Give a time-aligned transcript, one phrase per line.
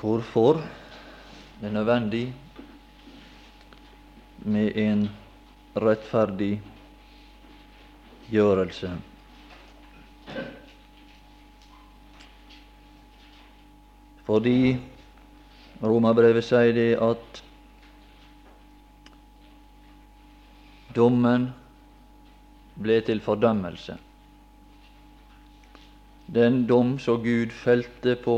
[0.00, 0.62] hvorfor
[1.60, 2.34] det er nødvendig
[4.38, 5.08] med en
[5.76, 6.62] rettferdig
[8.30, 8.90] gjørelse.
[14.26, 14.76] Fordi
[15.82, 17.42] Romerbrevet sier det at
[20.94, 21.48] dommen
[22.78, 23.96] ble til fordømmelse.
[26.32, 28.36] Den dom som Gud felte på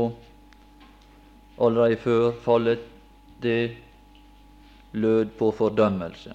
[1.59, 2.79] allerede før fallet,
[3.43, 3.77] det
[4.91, 6.33] lød på fordømmelse.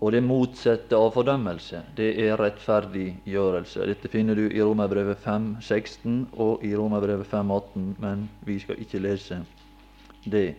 [0.00, 3.86] Og det motsatte av fordømmelse, det er rettferdiggjørelse.
[3.88, 8.80] Dette finner du i Romerbrevet 5, 16 og i Romerbrevet 5, 18, men vi skal
[8.80, 9.40] ikke lese
[10.28, 10.50] det.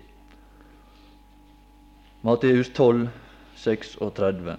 [2.26, 3.06] Matteus 12,
[3.56, 4.58] 36.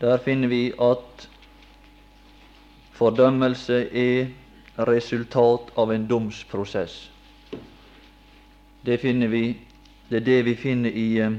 [0.00, 1.28] Der finner vi at
[2.98, 4.28] fordømmelse er
[4.88, 6.96] resultat av en domsprosess.
[8.82, 9.44] Det finner vi
[10.08, 11.34] det er det vi finner i eh,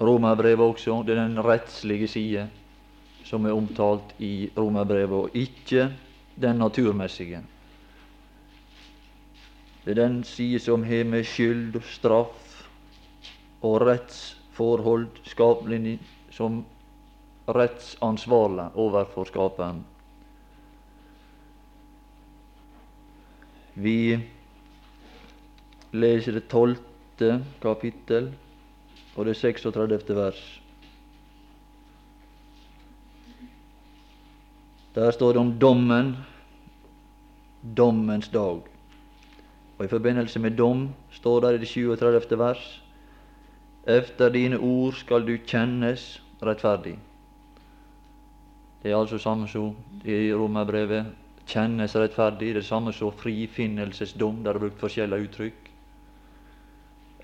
[0.00, 1.00] Romerbrevet også.
[1.02, 2.44] Det er den rettslige side
[3.26, 5.88] som er omtalt i Romerbrevet, og ikke
[6.38, 7.40] den naturmessige.
[9.84, 12.62] Det er den side som har med skyld, straff
[13.62, 15.98] og rettsforhold skapelig
[16.30, 16.62] som
[17.48, 19.82] rettsansvarlig overfor Skaperen.
[23.76, 24.16] Vi
[25.92, 28.30] leser det tolvte kapittel
[29.16, 29.98] og det 36.
[30.16, 30.40] vers.
[34.96, 36.16] Der står det om dommen,
[37.76, 38.62] dommens dag.
[39.78, 42.38] Og I forbindelse med dom står det i det 37.
[42.38, 42.82] vers
[43.86, 46.98] Efter dine ord skal du kjennes rettferdig.
[48.82, 51.25] Det er altså samme som i Romerbrevet.
[51.46, 52.54] Kjennes rettferdig.
[52.54, 54.42] Det er samme som frifinnelsesdom.
[54.44, 55.66] Der er brukt forskjellige uttrykk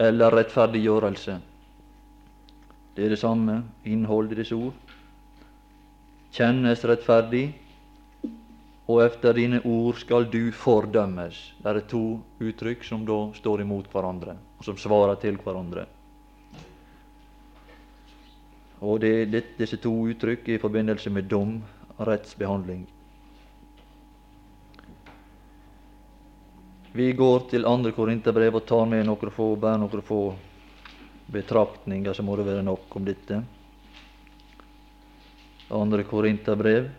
[0.00, 1.40] eller rettferdiggjørelse.
[2.96, 4.94] Det er det samme innhold i disse ord.
[6.32, 7.44] Kjennes rettferdig,
[8.88, 11.38] og efter dine ord skal du fordømmes.
[11.62, 15.86] Det er to uttrykk som da står imot hverandre, og som svarer til hverandre.
[18.82, 21.61] Og det, det, disse to uttrykk i forbindelse med dom,
[22.00, 22.88] rettsbehandling.
[26.92, 30.20] Vi går til andre Korinterbrev og tar med noen få, bare noen få
[31.33, 33.39] betraktninger, så må det være nok om dette.
[35.73, 36.91] Andre Korinterbrev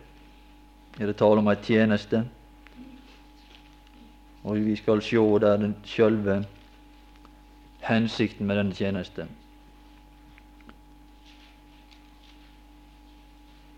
[0.98, 2.24] er det tale om ei tjeneste.
[4.42, 6.40] Og vi skal sjå der den sjølve
[7.86, 9.28] hensikten med denne tjeneste.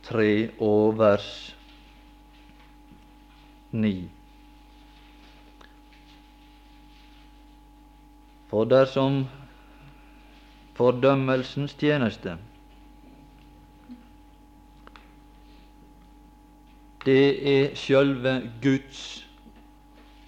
[0.06, 0.30] Tre
[0.62, 1.30] og vers
[3.76, 3.98] ni.
[8.50, 9.24] For dersom
[10.76, 12.36] fordømmelsens tjeneste
[17.06, 19.02] det er sjølve Guds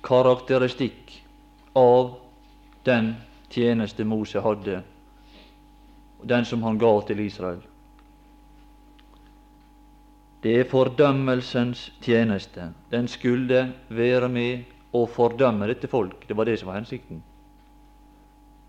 [0.06, 1.14] karakteristikk
[1.78, 2.12] av
[2.86, 3.12] den
[3.52, 4.82] tjeneste Mose hadde,
[6.22, 7.60] den som han ga til Israel.
[10.42, 12.70] Det er fordømmelsens tjeneste.
[12.90, 16.22] Den skulle være med å fordømme dette folk.
[16.28, 17.24] Det var det som var hensikten.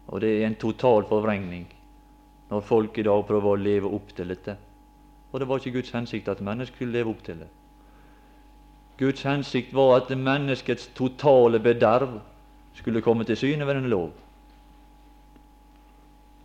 [0.09, 1.67] Og det er en total forvrengning
[2.49, 4.55] når folk i dag prøver å leve opp til dette.
[5.31, 7.49] Og det var ikke Guds hensikt at mennesket skulle leve opp til det.
[8.97, 12.17] Guds hensikt var at menneskets totale bederv
[12.73, 14.09] skulle komme til syne ved en lov.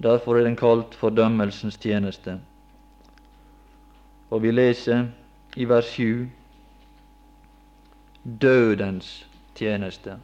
[0.02, 2.36] Derfor er den kalt fordømmelsens tjeneste.
[4.30, 5.06] Og vi leser
[5.56, 6.28] i vers 7
[8.42, 9.26] dødens
[9.56, 10.18] tjeneste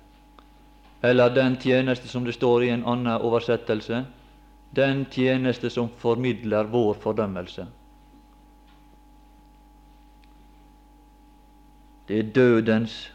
[1.02, 4.04] eller den tjeneste som det står i en annen oversettelse,
[4.70, 7.66] den tjeneste som formidler vår fordømmelse.
[12.08, 13.10] Det er dødens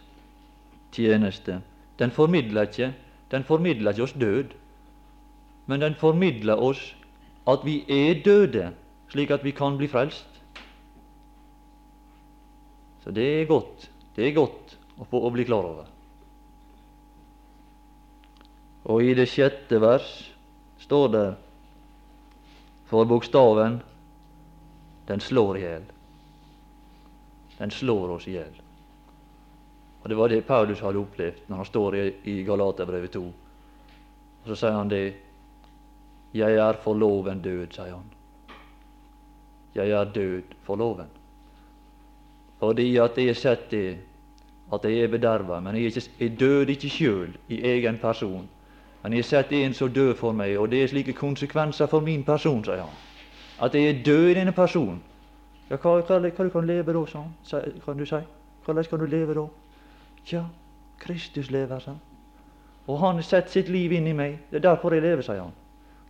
[0.92, 1.62] tjeneste.
[2.00, 2.94] Den formidler ikke
[3.32, 4.54] den formidler ikke oss død,
[5.66, 6.96] men den formidler oss
[7.50, 8.72] at vi er døde,
[9.10, 10.42] slik at vi kan bli frelst.
[13.04, 13.90] Så det er godt.
[14.16, 15.90] Det er godt å få å bli klar over.
[18.86, 20.10] Og i det sjette vers
[20.84, 21.28] står det
[22.90, 23.80] for bokstaven
[25.08, 25.84] den slår i hjel.
[27.58, 28.62] Den slår oss i hjel.
[30.04, 33.22] Og Det var det Paulus hadde opplevd når han står i, Galaterbrevet 2.
[33.26, 35.16] Og Så sier han det
[36.34, 38.10] Jeg er for loven død, sier han.
[39.76, 41.10] Jeg er død for loven.
[42.60, 43.98] fordi at jeg har sett det,
[44.74, 45.60] at jeg er bederva.
[45.60, 48.48] Men jeg, jeg døde ikke sjøl i egen person.
[49.06, 52.24] Jeg har sett en som dør for meg, og det er slike konsekvenser for min
[52.24, 52.96] person, sier han.
[53.62, 55.02] At jeg er død i denne personen.
[55.70, 57.78] Ja, hva, hva, hva du leve da, sa han.
[57.86, 58.22] Kan du si?
[58.66, 59.46] Hvordan kan du leve da?
[60.26, 60.44] Tja,
[61.00, 62.02] Kristus lever, sa han.
[62.88, 64.40] Og han har satt sitt liv inn i meg.
[64.50, 65.54] Det er derfor jeg lever, sier han.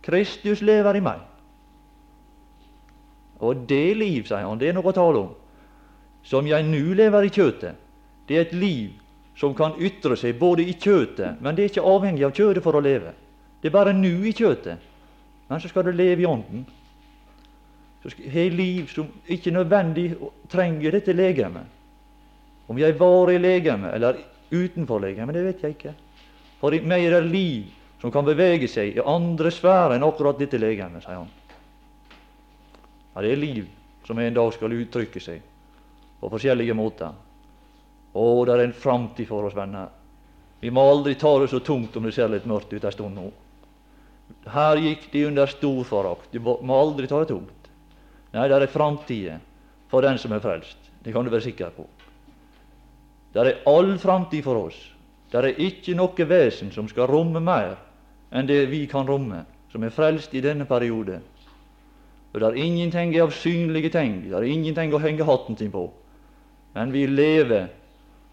[0.02, 1.20] Kristus lever i meg.
[3.44, 5.34] Og det liv, sier han, det er noe å tale om,
[6.24, 7.82] som jeg nå lever i kjøtet.
[8.28, 9.05] Det er et liv
[9.36, 12.78] som kan ytre seg både i kjøtet, men det er ikke avhengig av kjøtet for
[12.78, 13.12] å leve.
[13.60, 14.82] Det er bare nå i kjøtet.
[15.48, 16.64] Men så skal du leve i ånden.
[18.02, 20.08] Så skal ha liv som ikke nødvendig
[20.50, 21.66] trenger dette legemet.
[22.66, 24.18] Om jeg var i legemet eller
[24.50, 25.94] utenfor legemet, det vet jeg ikke.
[26.60, 27.68] For i meg er det liv
[28.00, 31.30] som kan bevege seg i andre sfærer enn akkurat dette legemet, sier han.
[33.14, 33.68] Ja, det er liv
[34.06, 35.44] som en dag skal uttrykke seg
[36.20, 37.14] på forskjellige måter.
[38.16, 39.90] Å, det er en framtid for oss, venner.
[40.60, 43.18] Vi må aldri ta det så tungt om det ser litt mørkt ut en stund
[43.18, 43.26] nå.
[44.50, 46.32] Her gikk de under stor forakt.
[46.32, 47.70] Du må aldri ta det tungt.
[48.32, 49.36] Nei, det er framtida
[49.92, 50.78] for den som er frelst.
[51.04, 51.84] Det kan du være sikker på.
[53.32, 54.78] Det er all framtid for oss.
[55.30, 57.76] Det er ikke noe vesen som skal romme mer
[58.32, 61.20] enn det vi kan romme, som er frelst i denne periode.
[62.32, 65.86] Og det er ingenting av synlige ting, det er ingenting å henge hatten sin på.
[66.74, 67.68] Men vi lever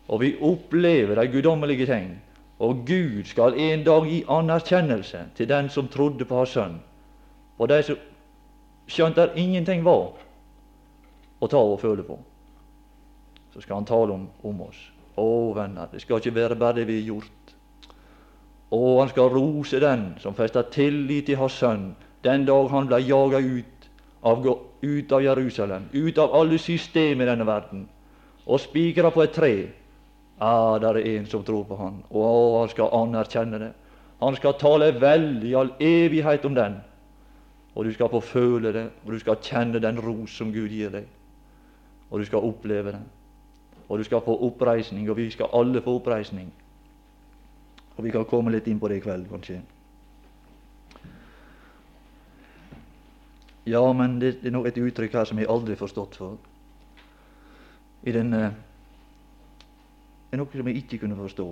[0.07, 2.21] og vi opplever de guddommelige ting.
[2.59, 6.79] Og Gud skal en dag gi anerkjennelse til den som trodde på Hans Sønn.
[7.57, 7.97] Og de som
[8.87, 10.13] skjønte der ingenting var
[11.39, 12.17] å ta og føle på,
[13.53, 14.79] så skal han tale om, om oss.
[15.15, 17.53] Å, venner, det skal ikke være bare det vi har gjort.
[18.73, 21.91] Å, han skal rose den som fester tillit til Hans Sønn
[22.23, 23.87] den dag han ble jaga ut
[24.23, 24.45] av,
[24.81, 27.87] ut av Jerusalem, ut av alle systemer i denne verden,
[28.47, 29.55] og spikra på et tre
[30.39, 33.71] Ah, det er en som tror på Han, og han skal anerkjenne det.
[34.19, 36.79] Han skal tale vel i all evighet om den.
[37.75, 40.89] Og du skal få føle det, og du skal kjenne den ros som Gud gir
[40.93, 41.05] deg.
[42.09, 43.01] Og du skal oppleve det.
[43.89, 46.51] Og du skal få oppreisning, og vi skal alle få oppreisning.
[47.97, 49.61] Og vi kan komme litt inn på det i kveld, kanskje.
[53.65, 56.37] Ja, men det, det er nå et uttrykk her som jeg aldri har forstått for.
[58.03, 58.49] I denne
[60.33, 61.45] er noe som jeg ikke kunne forstå.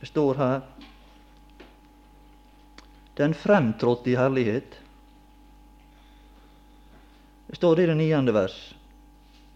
[0.00, 0.60] Det står her
[3.16, 4.76] Den fremtrådte i herlighet.
[7.48, 8.54] Det står i det niende vers.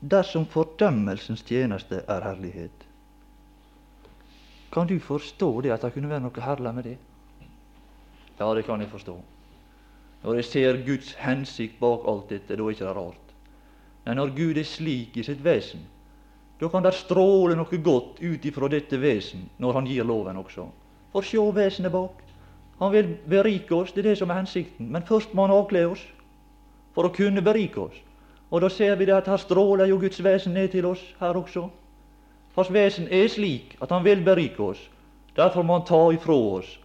[0.01, 2.85] Dersom fordømmelsens tjeneste er herlighet.
[4.73, 6.99] Kan du forstå det at det kunne være noe herlig med det?
[8.41, 9.17] Ja, det kan jeg forstå.
[10.25, 13.35] Når jeg ser Guds hensikt bak alt dette, da er det ikke rart.
[14.05, 15.87] Men når Gud er slik i sitt vesen,
[16.61, 20.69] da kan det stråle noe godt ut ifra dette vesen når han gir loven også.
[21.13, 22.21] For sjå vesenet bak.
[22.79, 24.91] Han vil berike oss, det er det som er hensikten.
[24.91, 26.03] Men først må han avkle oss
[26.95, 27.97] for å kunne berike oss.
[28.51, 31.37] Og da ser vi det at her stråler jo Guds vesen ned til oss her
[31.39, 31.69] også.
[32.55, 34.79] Hans vesen er slik at han vil berike oss.
[35.35, 36.77] Derfor må han ta ifra oss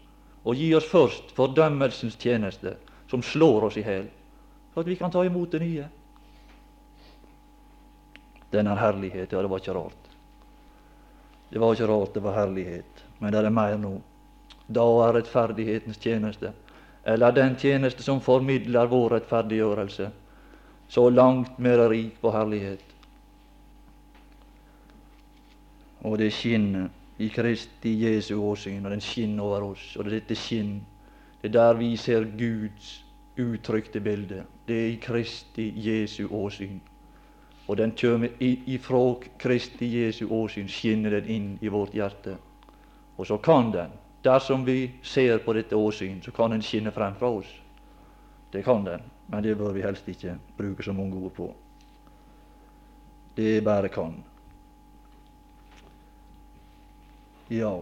[0.43, 2.77] og gi oss først fordømmelsens tjeneste,
[3.11, 4.07] som slår oss i hjel,
[4.73, 5.85] for at vi kan ta imot det nye.
[8.51, 9.31] Den er herlighet.
[9.31, 10.09] Ja, det var ikke rart.
[11.49, 13.95] Det var ikke rart det var herlighet, men det er mer nå.
[14.69, 16.51] Da er rettferdighetens tjeneste,
[17.05, 20.11] eller den tjeneste som formidler vår rettferdiggjørelse,
[20.89, 22.85] så langt mer rik på herlighet.
[26.05, 26.87] Og det skinner
[27.17, 29.95] i Kristi Jesu åsyn, og den skinner over oss.
[29.97, 30.79] Og det er dette skinn,
[31.41, 32.93] det er der vi ser Guds
[33.39, 34.43] uttrykte bilde.
[34.67, 36.79] Det er i Kristi Jesu åsyn
[37.69, 42.33] og den kommer ifra Kristi Jesu åsyn, skinner den inn i vårt hjerte.
[43.17, 43.91] Og så kan den,
[44.25, 47.51] dersom vi ser på dette åsyn, så kan den skinne frem fra oss.
[48.49, 51.51] Det kan den, men det bør vi helst ikke bruke så mange ord på.
[53.37, 54.17] Det bare kan.
[57.49, 57.75] Ja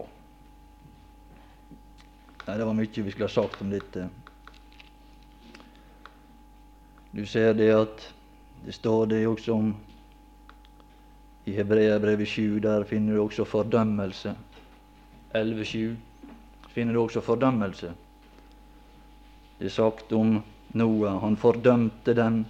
[2.47, 4.09] Nei, Det var mye vi skulle ha sagt om dette.
[7.11, 8.13] Du ser det at
[8.65, 9.75] det står det også om
[11.47, 12.59] i Hebreabrevet 7.
[12.59, 14.35] Der finner du også fordømmelse.
[15.33, 15.95] 11.7
[16.73, 17.93] finner du også fordømmelse.
[19.59, 20.41] Det er sagt om
[20.73, 21.21] Noah.
[21.21, 22.45] Han fordømte den.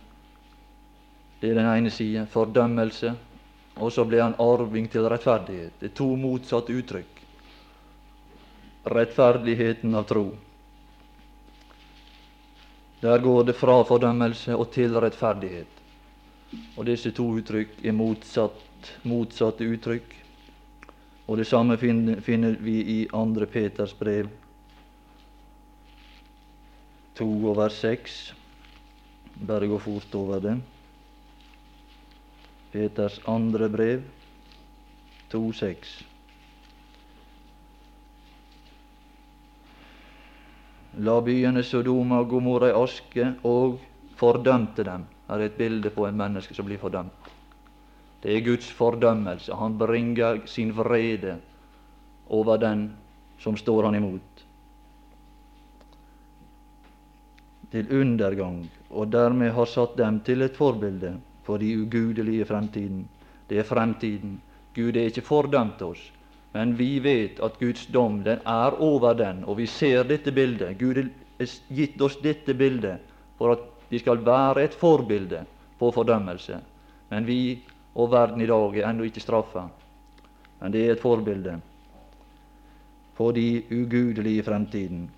[1.41, 2.25] Det er den ene sida.
[2.25, 3.13] Fordømmelse.
[3.77, 5.77] Og så ble han arving til rettferdighet.
[5.79, 7.23] Det er to motsatte uttrykk.
[8.97, 10.25] Rettferdigheten av tro.
[13.01, 15.76] Der går det fra fordømmelse og til rettferdighet.
[16.77, 20.13] Og disse to uttrykk er motsatt, motsatte uttrykk.
[21.27, 24.29] Og det samme finner, vi i andre Peters brev
[27.17, 28.17] 2 og vers 6.
[29.47, 30.55] Bare gå fort over det.
[32.71, 34.05] Peters andre brev
[35.33, 35.91] 2,6.
[41.03, 43.77] La byene Sodoma og Gomorra i aske og
[44.17, 45.03] fordømte dem.
[45.29, 47.31] Er et bilde på en menneske som blir fordømt.
[48.23, 49.53] Det er Guds fordømmelse.
[49.55, 51.37] Han bringer sin vrede
[52.29, 52.89] over den
[53.39, 54.43] som står han imot.
[57.71, 63.07] Til undergang, og dermed har satt dem til et forbilde for de ugudelige fremtiden.
[63.49, 64.41] Det er fremtiden.
[64.75, 66.11] Gud er ikke fordømt oss,
[66.53, 70.77] men vi vet at Guds dom den er over den, og vi ser dette bildet.
[70.79, 72.99] Gud har gitt oss dette bildet
[73.37, 75.45] for at vi skal være et forbilde
[75.79, 76.59] på fordømmelse.
[77.09, 77.63] Men vi
[77.95, 79.67] og verden i dag er ennå ikke straffa.
[80.61, 81.59] Men det er et forbilde
[83.17, 85.09] på de ugudelige fremtiden.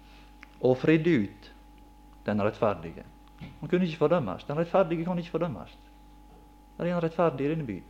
[0.62, 1.52] Og fridd ut
[2.26, 3.04] den rettferdige.
[3.60, 4.44] Han kunne ikke fordømmes.
[4.44, 5.78] Den rettferdige kan ikke fordømmes.
[6.78, 7.84] Det er en rettferdig i denne byen.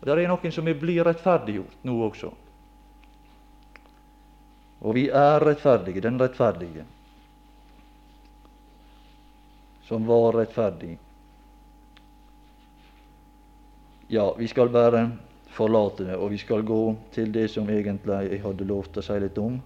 [0.00, 2.30] Og det er noen som blir rettferdiggjort nå også.
[4.80, 6.84] Og vi er rettferdige, den rettferdige,
[9.88, 10.98] som var rettferdig.
[14.08, 15.06] Ja, vi skal bare
[15.52, 19.16] forlate det, og vi skal gå til det som egentlig jeg hadde lovt å si
[19.20, 19.58] litt om.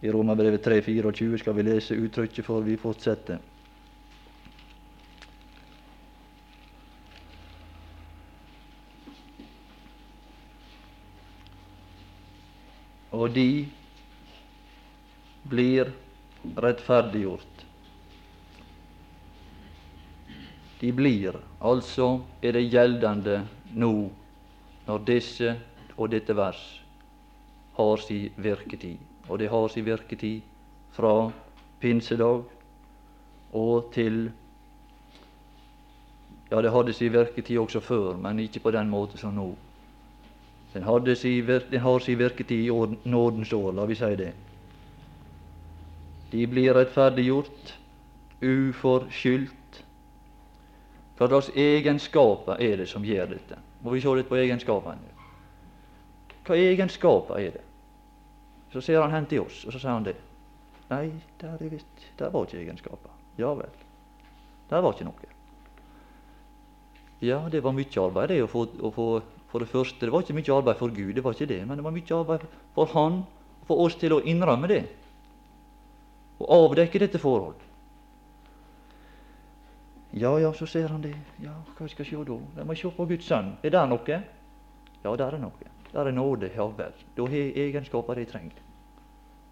[0.00, 3.40] I Romerbrevet 3.24 skal vi lese uttrykket før vi fortsetter.
[13.20, 13.68] og de
[15.50, 15.90] blir
[16.64, 17.49] rettferdiggjort.
[20.80, 23.42] De blir, altså er det gjeldende
[23.76, 23.92] nå,
[24.86, 25.56] når disse
[25.96, 26.60] og dette vers
[27.76, 28.96] har sin virketid.
[29.28, 30.40] Og det har sin virketid
[30.96, 31.30] fra
[31.80, 32.44] pinsedag
[33.52, 34.30] og til
[36.50, 39.52] Ja, det hadde sin virketid også før, men ikke på den måten som nå.
[40.74, 44.32] Den, si, den har sin virketid i nådens år, la vi si det.
[46.32, 47.78] De blir rettferdiggjort,
[48.42, 49.59] uforskyldt.
[51.20, 53.58] Hva deres egenskaper er det som gjør dette?
[53.84, 55.16] Må vi se litt på egenskapene?
[56.46, 57.64] Hva egenskaper er det?
[58.72, 60.16] Så ser han hen til oss, og så sier han det.
[60.88, 61.10] Nei,
[61.42, 63.12] der, er visst, der var ikke egenskaper.
[63.36, 63.76] Ja vel.
[64.70, 65.34] Der var ikke noe.
[67.20, 69.10] Ja, det var mye arbeid det å få, å få
[69.50, 71.76] for det første, det var ikke mye arbeid for Gud, det var ikke det, men
[71.76, 73.24] det var mye arbeid for Han,
[73.68, 74.84] for oss til å innrømme det
[76.40, 77.58] og avdekke dette forhold.
[80.12, 81.14] Ja, ja, så ser han det.
[81.38, 82.38] Ja, hva skal vi se da?
[82.56, 83.52] Jeg må se på Guds sønn.
[83.62, 84.22] Er det noe?
[85.04, 85.70] Ja, der er noe.
[85.92, 86.50] Der er nåde.
[86.54, 86.92] Ja vel.
[87.16, 88.62] Da har egenskaper de trenger.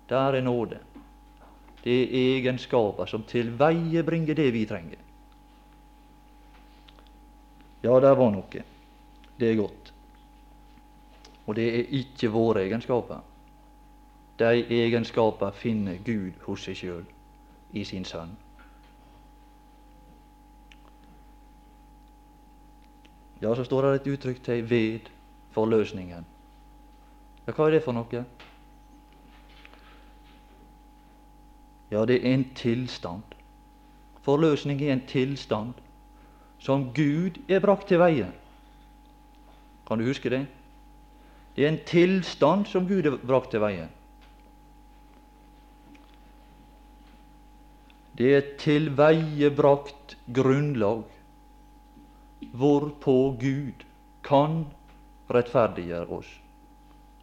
[0.09, 0.79] Der er nåde.
[1.85, 4.99] Det er egenskaper som til veie bringer det vi trenger.
[7.83, 8.65] Ja, der var noe.
[9.39, 9.93] Det er godt.
[11.47, 13.23] Og det er ikke våre egenskaper.
[14.39, 17.07] De egenskaper finner Gud hos seg sjøl
[17.73, 18.37] i sin Sønn.
[23.41, 25.11] Ja, så står det et uttrykk til ved
[25.55, 26.27] forløsningen.
[27.47, 28.25] Ja, hva er det for noe?
[31.91, 33.37] Ja, det er en tilstand.
[34.27, 35.79] Forløsning er en tilstand
[36.59, 38.27] som Gud er brakt til veie.
[39.89, 40.43] Kan du huske det?
[41.57, 43.87] Det er en tilstand som Gud er brakt til veie.
[48.19, 51.07] Det er et tilveiebrakt grunnlag
[52.41, 53.85] hvorpå Gud
[54.25, 54.65] kan
[55.31, 56.29] rettferdiggjøre oss.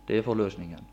[0.08, 0.86] Det er forløsningen.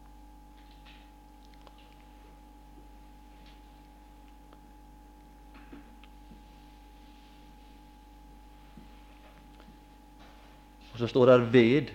[10.93, 11.87] Og så står det 'ved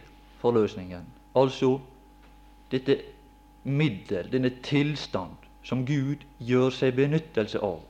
[0.41, 1.05] forløsningen'.
[1.35, 1.79] Altså
[2.71, 3.01] dette
[3.63, 5.31] middel, denne tilstand,
[5.63, 7.81] som Gud gjør seg benyttelse av.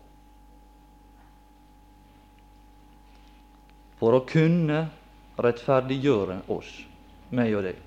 [3.97, 4.85] For å kunne
[5.41, 6.69] rettferdiggjøre oss,
[7.33, 7.79] meg og deg.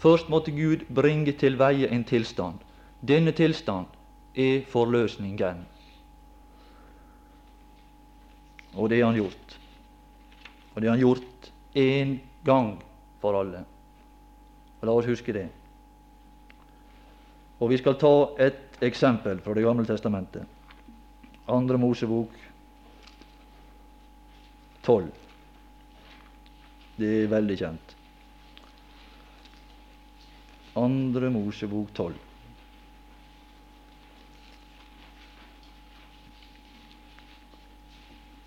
[0.00, 2.60] Først måtte Gud bringe til veie en tilstand.
[3.00, 3.88] Denne tilstand
[4.36, 5.64] er forløsningen.
[8.76, 9.56] Og det har han gjort.
[10.74, 12.74] Og det har han gjort én gang
[13.20, 13.64] for alle.
[14.80, 15.48] Og La oss huske det.
[17.60, 20.44] Og Vi skal ta et eksempel fra Det gamle testamentet.
[21.48, 22.28] Andre Mosebok
[24.82, 25.25] 12.
[26.96, 27.96] Det er veldig kjent.
[30.76, 32.22] Andre Mosebok tolv.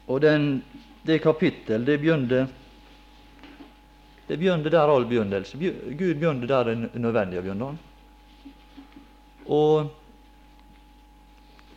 [0.09, 0.63] Og den,
[1.05, 2.47] det kapittel, det begynte
[4.29, 5.57] det begynte der all begynnelse.
[5.57, 7.69] Gud begynte der det er nødvendig å begynne.
[9.49, 9.89] Og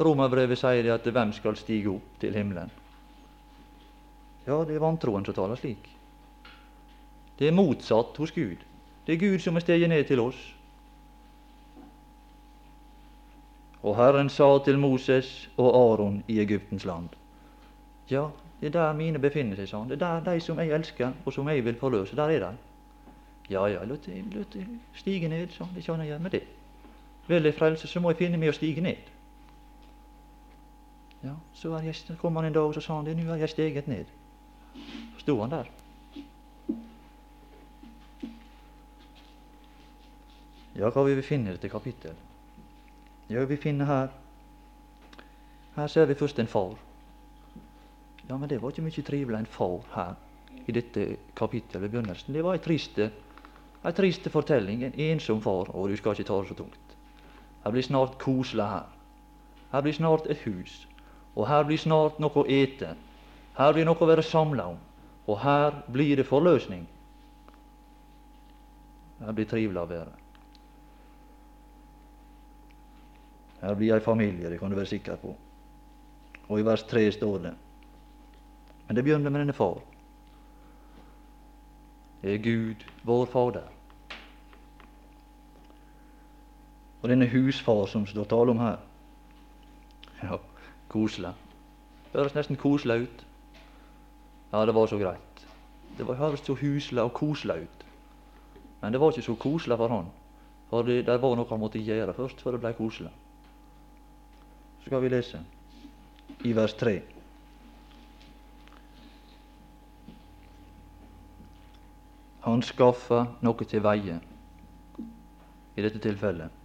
[0.02, 2.68] Romerbrevet sier det at hvem skal stige opp til himmelen?
[4.44, 5.88] Ja, det er vantroen som taler slik.
[7.38, 8.56] Det er motsatt hos Gud.
[9.06, 10.54] Det er Gud som er steget ned til oss.
[13.82, 17.08] Og Herren sa til Moses og Aron i Egyptens land
[18.10, 18.28] Ja,
[18.60, 19.88] det er der mine befinner seg, sa han.
[19.90, 22.16] Det er der de som jeg elsker, og som jeg vil forløse.
[22.16, 22.56] Der er de.
[23.50, 25.74] Ja, ja, la det stige ned, sa han.
[25.74, 26.42] Det kan jeg gjøre med det.
[27.28, 29.10] Vil jeg frelse, så må jeg finne meg å stige ned.
[31.22, 33.16] Ja, så er jeg, kom han en dag og så sa han det.
[33.16, 34.04] Nå er jeg steget ned.
[35.14, 35.70] Så sto han der.
[40.74, 42.16] Ja, hva vil vi finne i dette kapittel?
[43.28, 44.08] Ja, vi finner her
[45.76, 46.74] Her ser vi først en far.
[48.28, 50.14] Ja, men det var ikke mye trivelig en far her
[50.66, 52.34] i dette kapittelet i begynnelsen.
[52.34, 53.10] Det var ei triste,
[53.84, 54.84] ei fortelling.
[54.84, 55.70] En ensom far.
[55.74, 56.96] Og du skal ikke ta det så tungt.
[57.64, 58.86] Her blir snart koselig her.
[59.72, 60.86] Her blir snart et hus.
[61.34, 62.94] Og her blir snart noe å ete.
[63.56, 64.78] Her blir noe å være samla om.
[65.26, 66.84] Og her blir det forløsning.
[69.20, 70.21] Her blir trivelig å være.
[73.62, 75.36] Her blir ei familie, det kan du være sikker på.
[76.48, 77.54] Og i vers tre står det
[78.88, 79.78] Men det begynner med denne far.
[82.22, 83.68] Det er Gud, vår Fader.
[87.02, 88.76] Og denne husfar som står tale om her.
[90.22, 90.36] Ja,
[90.88, 91.32] koselig.
[92.12, 93.24] Høres nesten koselig ut.
[94.52, 95.46] Ja, det var så greit.
[95.98, 97.86] Det var høres så huslig og koselig ut.
[98.82, 100.06] Men det var ikke så koselig for han.
[100.70, 103.10] For det, det var noe han måtte gjøre først før det ble koselig.
[104.86, 105.40] Skal vi lese
[106.44, 106.96] i vers 3.
[112.42, 114.18] Han skaffa noe til veie
[115.72, 116.58] i dette tilfellet.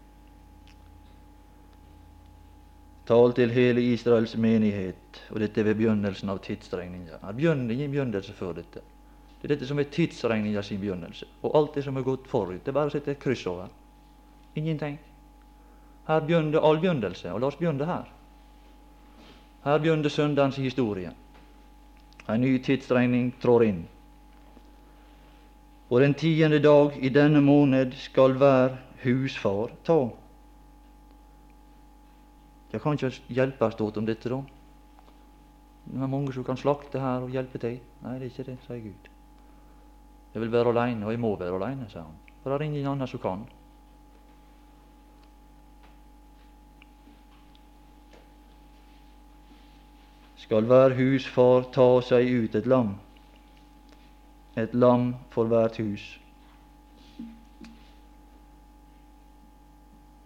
[3.07, 7.21] Tal til hele Israels menighet, og dette er ved begynnelsen av tidsregninga.
[7.21, 8.81] Det begynner ingen begynnelse før dette.
[9.37, 11.29] Det er dette som er tidsregninga sin begynnelse.
[11.45, 13.69] Og alt det som er gått forut, det er bare å sette et kryss over.
[14.59, 14.97] Ingenting.
[16.07, 18.07] Her begynte all begynnelse, og la oss begynne her.
[19.63, 21.11] Her begynte søndagens historie.
[22.29, 23.81] En ny tidsregning trår inn.
[25.89, 29.99] Og den tiende dag i denne måned skal hver husfar ta.
[32.71, 34.41] Jeg kan ikke hjelpe stått om dette, da.
[35.87, 37.79] Det er mange som kan slakte her og hjelpe til.
[38.03, 39.11] Nei, det er ikke det, sier Gud.
[40.33, 42.17] Jeg vil være aleine, og jeg må være aleine, sier han.
[42.43, 43.47] For det er ingen annen som kan.
[50.47, 52.93] Skal hver husfar ta seg ut et lam,
[54.55, 56.05] et lam for hvert hus.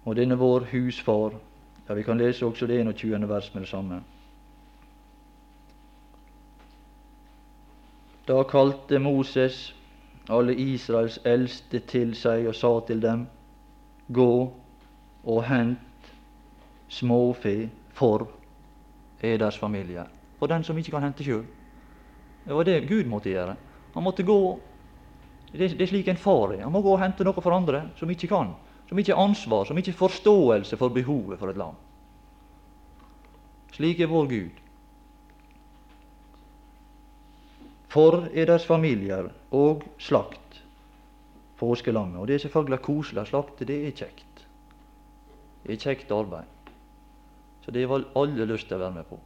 [0.05, 1.33] Og denne vår husfar
[1.87, 3.29] ja, Vi kan lese også det 21.
[3.29, 3.97] vers med det samme.
[8.27, 9.73] Da kalte Moses
[10.29, 13.25] alle Israels eldste til seg og sa til dem:"
[14.13, 14.53] Gå
[15.23, 16.13] og hent
[16.89, 18.27] småfe for
[19.21, 20.09] er deres familier.
[20.39, 21.45] For den som ikke kan hente sjøl.
[22.45, 23.55] Det var det Gud måtte gjøre.
[23.93, 24.41] Han måtte gå
[25.51, 26.63] det er slik en far er.
[26.63, 28.53] Han må gå og hente noe for andre som ikke kan.
[28.87, 31.75] Som ikke har ansvar, som ikke har forståelse for behovet for et land.
[33.75, 34.61] Slik er vår Gud.
[37.91, 40.61] For er deres familier og slakt
[41.59, 42.19] påskelammet.
[42.21, 43.67] Og det er selvfølgelig koselig å slakte.
[43.67, 44.45] Det er kjekt.
[45.65, 46.60] Det er kjekt arbeid.
[47.65, 49.19] Så det var alle lyst til å være med på.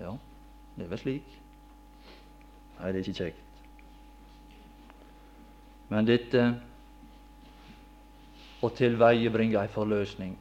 [0.00, 0.12] Ja,
[0.76, 1.36] det er vel slik.
[2.76, 3.42] Nei, det er ikke kjekt.
[5.88, 6.42] Men dette
[8.60, 10.34] å tilveiebringe ei forløsning,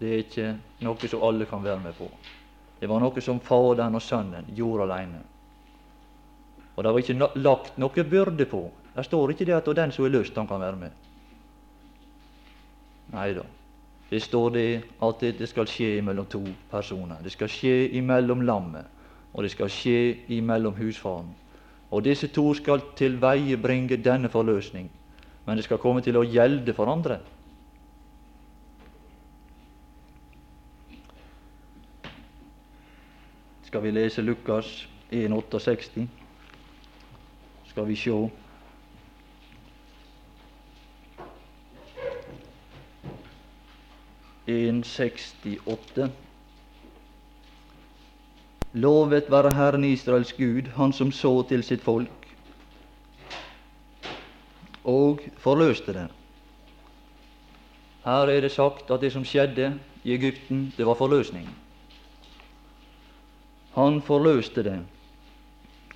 [0.00, 0.48] det er ikke
[0.84, 2.08] noe som alle kan være med på.
[2.80, 5.22] Det var noe som Faderen og Sønnen gjorde alene.
[6.74, 8.64] Og det var ikke lagt noe byrde på.
[8.94, 11.04] Det står ikke det at den som har lyst, han kan være med.
[13.14, 13.44] Nei da.
[14.14, 14.68] Det står det
[15.02, 17.18] at det skal skje mellom to personer.
[17.18, 18.86] Det skal skje imellom lammet,
[19.32, 21.32] og det skal skje imellom husfaren.
[21.90, 24.86] Og disse to skal til veie bringe denne forløsning,
[25.46, 27.18] men det skal komme til å gjelde for andre.
[33.66, 34.76] Skal vi lese Lukas
[35.10, 36.06] 1,68?
[37.74, 38.43] skal vi sjå.
[44.46, 46.10] En sekstiåtte.
[48.74, 52.24] Lovet være Herren Israels Gud, Han som så til sitt folk
[54.84, 56.08] og forløste det.
[58.04, 59.72] Her er det sagt at det som skjedde
[60.04, 61.48] i Egypten, det var forløsning.
[63.74, 64.78] Han forløste det.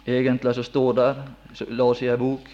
[0.07, 1.23] Egentlig så står der,
[1.69, 2.49] la oss i ei bok,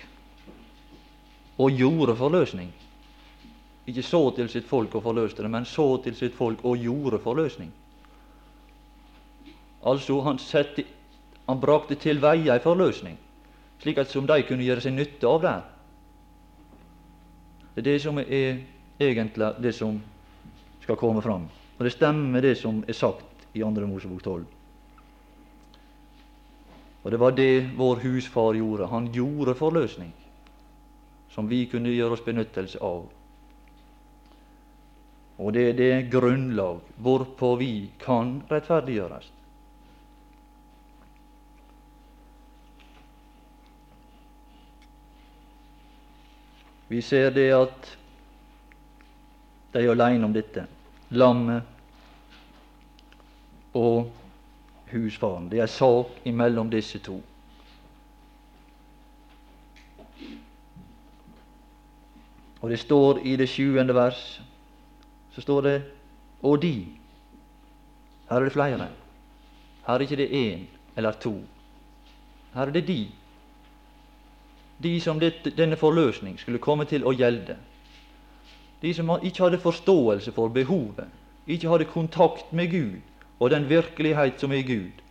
[1.59, 2.72] og gjorde forløsning.
[3.86, 7.18] Ikke så til sitt folk og forløste det, men så til sitt folk og gjorde
[7.20, 7.72] forløsning.
[9.84, 10.84] Altså, han, sette,
[11.48, 13.18] han brakte til veie ei forløsning,
[13.82, 15.62] slik at som de kunne gjøre seg nytte av der.
[17.74, 18.62] Det er det som er
[19.02, 19.98] egentlig det som
[20.80, 21.48] skal komme fram.
[21.78, 24.44] Og det stemmer det som er sagt i Andre Mosebok 12.
[27.04, 28.88] Og det var det vår husfar gjorde.
[28.88, 30.14] Han gjorde forløsning,
[31.28, 33.04] som vi kunne gjøre oss benyttelse av.
[35.38, 39.30] Og det er det grunnlag hvorpå vi kan rettferdiggjøres.
[46.88, 47.98] Vi ser det at
[49.74, 50.66] de er alene om dette.
[51.10, 51.62] Lammet
[53.74, 54.12] og
[54.92, 55.48] husfaren.
[55.50, 57.18] Det er sak imellom disse to.
[62.60, 64.22] Og det står i det sjuende vers
[65.34, 65.82] så står det
[66.42, 66.86] 'og de'.
[68.30, 68.88] Her er det flere.
[69.86, 70.60] Her er ikke det én
[70.96, 71.42] eller to.
[72.54, 73.08] Her er det de.
[74.82, 77.56] De som det, denne forløsning skulle komme til å gjelde.
[78.82, 81.06] De som ikke hadde forståelse for behovet,
[81.46, 83.00] ikke hadde kontakt med Gud
[83.40, 85.02] og den virkelighet som er Gud,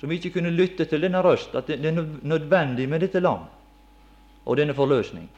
[0.00, 3.46] som ikke kunne lytte til denne røst, at det er nødvendig med dette lam
[4.44, 5.30] og denne forløsning.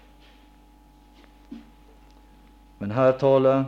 [2.78, 3.64] Men her taler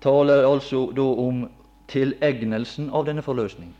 [0.00, 1.44] taler altså da om
[1.88, 3.72] tilegnelsen av denne forløsning.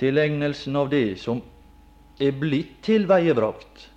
[0.00, 1.42] Tilegnelsen av det som
[2.20, 3.88] er blitt tilveiebrakt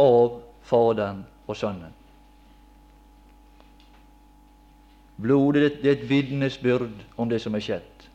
[0.00, 1.92] av Faderen og Sønnen.
[5.22, 8.06] Blodet det er et vitnesbyrd om det som er skjedd,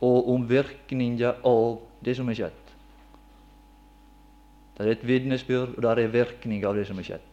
[0.00, 2.60] og om virkninga av det som er skjedd.
[4.78, 7.29] Det er et vitnesbyrd, og det er virkning av det som er skjedd.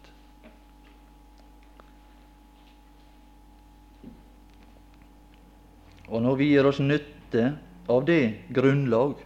[6.07, 7.49] Og når vi gir oss nytte
[7.91, 9.19] av det grunnlag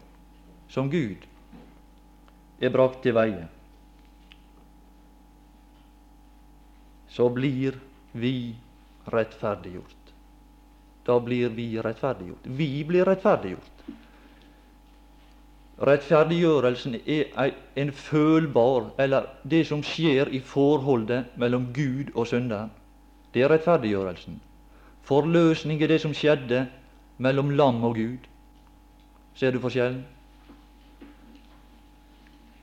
[0.72, 1.28] som Gud
[2.62, 3.48] er brakt til veie,
[7.12, 7.78] så blir
[8.14, 8.56] vi
[9.12, 10.14] rettferdiggjort.
[11.06, 12.46] Da blir vi rettferdiggjort.
[12.46, 13.82] Vi blir rettferdiggjort.
[15.82, 22.70] Rettferdiggjørelsen er en følbar, eller det som skjer i forholdet mellom Gud og synderen.
[23.34, 24.38] Det er rettferdiggjørelsen.
[25.08, 26.66] Forløsning er det som skjedde
[27.22, 28.28] mellom lam og Gud.
[29.36, 30.04] Ser du forskjellen?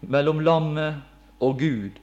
[0.01, 1.01] Mellom lammet
[1.41, 1.99] og Gud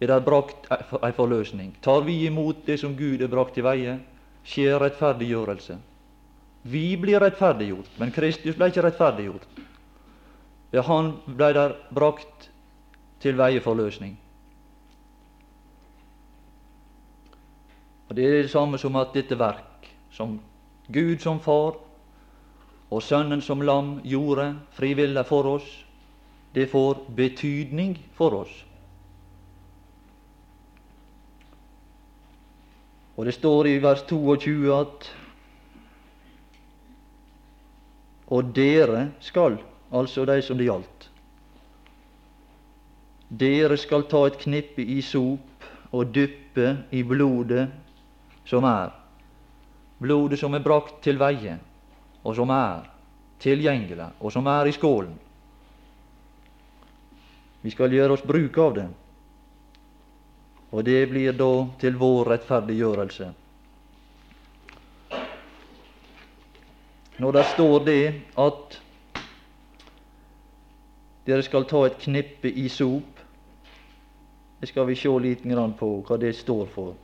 [0.00, 1.74] er det brakt ei forløsning.
[1.84, 3.98] Tar vi imot det som Gud er brakt til veie,
[4.44, 5.76] skjer rettferdiggjørelse.
[6.62, 9.46] Vi blir rettferdiggjort, men Kristus ble ikke rettferdiggjort.
[10.72, 12.50] Ja, han ble der brakt
[13.20, 14.18] til veie forløsning.
[18.08, 19.69] Og Det er det samme som at dette verk,
[20.10, 20.38] som
[20.88, 21.78] Gud som far
[22.90, 25.68] og Sønnen som lam gjorde frivillig for oss,
[26.54, 28.52] det får betydning for oss.
[33.16, 35.10] Og det står i vers 22 at
[38.30, 39.56] Og dere skal,
[39.90, 41.08] altså de som det gjaldt,
[43.40, 47.64] dere skal ta et knippe i sop og dyppe i blodet
[48.46, 48.94] som er,
[50.00, 51.58] blodet som er brakt til veie,
[52.24, 52.88] og som er
[53.40, 55.12] tilgjengelig, og som er i skålen.
[57.60, 58.88] Vi skal gjøre oss bruk av det.
[60.70, 63.28] Og det blir da til vår rettferdiggjørelse.
[67.20, 68.04] Når det står det
[68.40, 68.78] at
[71.26, 73.20] dere skal ta et knippe i sop,
[74.60, 75.44] det skal vi se litt
[75.76, 76.94] på hva det står for.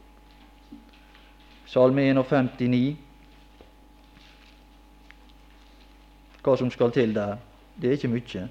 [1.66, 2.96] Salme 51,
[6.42, 7.36] hva som skal til der,
[7.76, 8.46] det er ikke mye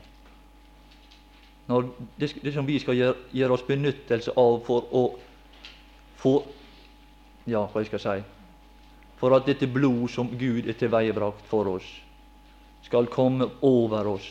[2.19, 5.05] det, det som vi skal gjøre, gjøre, oss benyttelse av for å
[6.21, 6.35] få
[7.45, 8.23] Ja, hva jeg skal si
[9.15, 11.85] for at dette blod som Gud er tilveiebrakt for oss,
[12.83, 14.27] skal komme over oss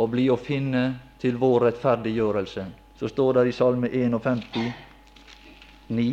[0.00, 0.84] og bli å finne
[1.20, 2.64] til vår rettferdiggjørelse.
[2.96, 4.72] Så står det i Salme 51,
[5.92, 6.06] 9.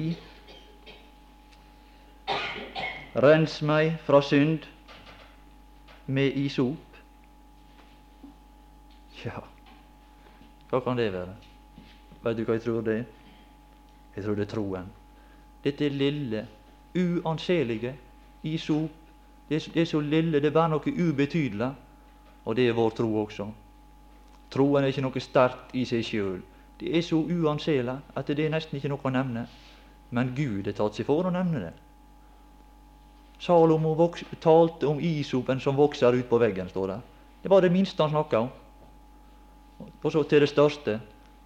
[3.18, 4.60] Rens meg fra synd
[6.06, 6.98] med isop.
[9.24, 9.40] Ja,
[10.70, 11.34] hva kan det være?
[12.22, 13.08] Vet du hva jeg tror det er?
[14.16, 14.92] Jeg tror det er troen.
[15.64, 16.44] Dette lille,
[16.94, 17.96] uanselige
[18.44, 18.94] isop.
[19.50, 21.72] Det er, det er så lille, det er bare noe ubetydelig.
[22.46, 23.50] Og det er vår tro også.
[24.54, 26.46] Troen er ikke noe sterkt i seg sjøl.
[26.78, 29.48] Det er så uanselig at det er nesten ikke noe å nevne.
[30.14, 31.76] Men Gud har tatt seg for å nevne det.
[33.40, 33.94] Salomo
[34.42, 37.00] talte om isopen som vokser ut på veggen, står det.
[37.42, 38.50] Det var det minste han snakka om.
[40.02, 41.00] Og så til det største.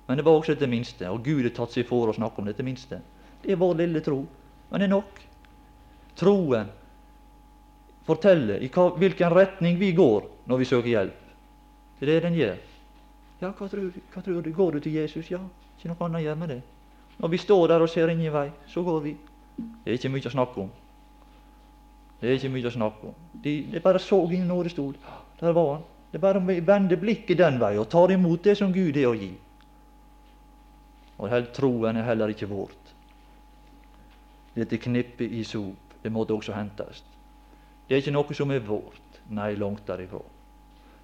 [0.07, 1.09] Men det var også det minste.
[1.09, 3.01] Og Gud har tatt seg for å snakke om dette minste.
[3.43, 4.23] Det er vår lille tro.
[4.71, 5.21] Men det er nok.
[6.19, 6.71] Troen
[8.07, 11.31] forteller i hva, hvilken retning vi går når vi søker hjelp.
[11.99, 12.59] Det er det den gjør.
[13.41, 14.51] Ja, hva tror, hva tror du?
[14.53, 15.31] Går du til Jesus?
[15.31, 15.41] Ja,
[15.77, 16.61] ikke noe annet gjør med det.
[17.21, 19.15] Når vi står der og ser ingen vei, så går vi.
[19.55, 20.71] Det er ikke mye å snakke om.
[22.21, 23.15] Det er ikke mye å snakke om.
[23.41, 24.93] De, de bare så inn nådestol.
[25.39, 25.87] Der var han.
[26.11, 29.07] Det er bare å vende blikket den veien og tar imot det som Gud er
[29.09, 29.31] å gi.
[31.21, 32.93] Og troen er heller ikke vårt.
[34.53, 37.01] Dette knippet i sop, det måtte også hentes.
[37.87, 39.19] Det er ikke noe som er vårt.
[39.31, 40.21] Nei, langt derifra.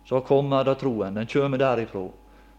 [0.07, 1.15] Så kommer da troen.
[1.15, 2.05] Den kommer derifra.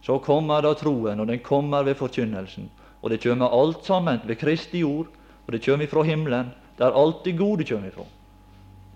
[0.02, 2.70] Så kommer da troen, og den kommer ved forkynnelsen.
[3.02, 5.10] Og det kommer alt sammen ved Kristi ord,
[5.46, 8.06] og det kommer fra himmelen, der alt det gode kommer ifra.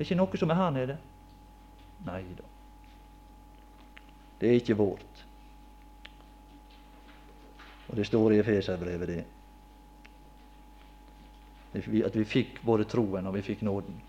[0.03, 0.95] Det er ikke noe som er her nede.
[2.03, 2.49] Nei da.
[4.41, 5.21] Det er ikke vårt.
[7.87, 9.23] Og det står i Efeserbrevet, det.
[12.03, 14.01] At vi fikk både troen og vi fikk nåden.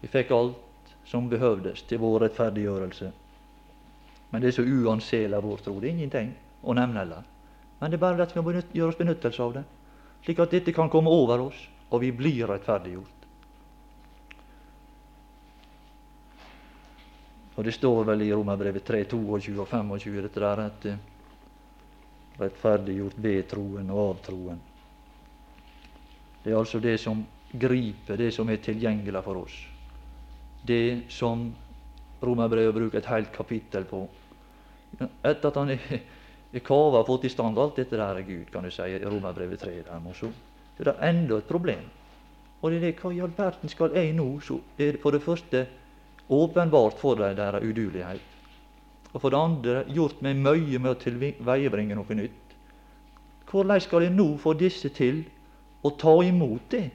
[0.00, 3.10] Vi fikk alt som behøvdes til vår rettferdiggjørelse.
[4.30, 5.76] Men det er så uanselig av vår tro.
[5.76, 6.32] Det er ingenting
[6.64, 7.28] å nevne heller.
[7.82, 9.66] Men det er bare at vi må gjøre oss benyttelse av det,
[10.24, 13.23] slik at dette kan komme over oss, og vi blir rettferdiggjort.
[17.54, 21.02] Og det står vel i Romerbrevet 3, 22 og 25 dette der at eh,
[22.40, 24.62] rettferdiggjort ved troen og av troen.
[26.42, 27.22] Det er altså det som
[27.54, 29.54] griper, det som er tilgjengelig for oss.
[30.66, 31.46] Det som
[32.24, 34.02] Romerbrevet bruker et helt kapittel på.
[34.98, 38.66] Etter at han er kava og fått i stand alt dette der er Gud, kan
[38.66, 39.76] du si, i Romerbrevet 3.
[39.86, 40.34] Der,
[40.78, 41.86] det er enda et problem.
[42.60, 44.26] Og det er det, hva i all verden skal jeg nå?
[44.40, 45.66] Så er det for det første
[46.28, 48.20] åpenbart for deg deres udulighet.
[49.14, 52.40] Og for det andre gjort meg mye med å tilveiebringe noe nytt.
[53.50, 55.22] Hvordan skal jeg nå få disse til
[55.86, 56.88] å ta imot det?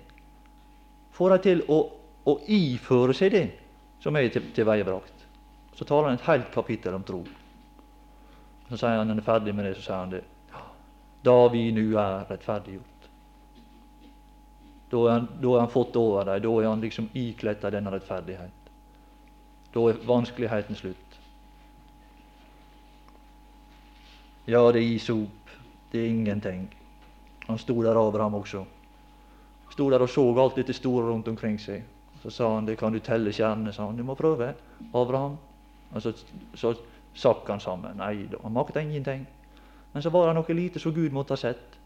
[1.16, 1.80] Få dem til å,
[2.28, 3.46] å, iføre seg det
[4.04, 5.26] som er tilveiebrakt.
[5.76, 7.22] Så taler han et helt kapittel om tro.
[8.68, 10.24] Så sier han når han er ferdig med det, så sier han det.
[11.24, 13.10] Da vi nå er rettferdiggjort.
[14.92, 16.44] Da er han, han fått over dem.
[16.44, 18.59] Da er han liksom ikledt av denne rettferdighet.
[19.74, 21.20] Da er vanskeligheten slutt.
[24.48, 25.52] Ja, det er isop.
[25.92, 26.70] Det er ingenting.
[27.48, 28.66] Han sto der, Abraham også.
[29.70, 31.84] Sto der og så alt dette store rundt omkring seg.
[32.24, 33.98] Så sa han det kan du telle stjernene, sa han.
[33.98, 34.54] Du må prøve,
[34.94, 35.38] Abraham.
[35.94, 36.14] Og så,
[36.54, 36.74] så
[37.14, 37.98] sakk han sammen.
[37.98, 39.28] Nei han makta ingenting.
[39.94, 41.78] Men så var det noe lite som Gud måtte ha sett.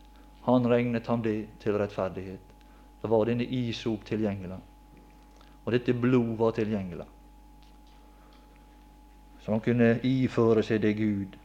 [0.46, 2.56] Han regnet ham det til rettferdighet.
[3.02, 4.60] Så var denne isop tilgjengelig.
[5.66, 7.08] Og dette blod var tilgjengelig
[9.44, 11.36] så han kunne iføre seg det Gud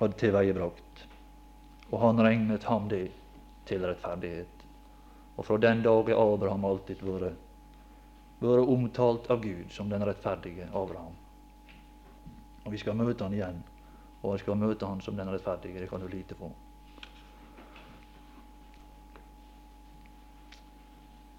[0.00, 1.04] hadde tilveiebrakt.
[1.92, 3.06] Og han regnet ham det
[3.68, 4.64] til rettferdighet.
[5.38, 7.38] Og fra den dag er Abraham alltid vært,
[8.42, 11.14] vært omtalt av Gud som den rettferdige Abraham.
[12.64, 13.62] Og vi skal møte han igjen,
[14.22, 15.78] og vi skal møte han som den rettferdige.
[15.80, 16.50] Det kan du lite på.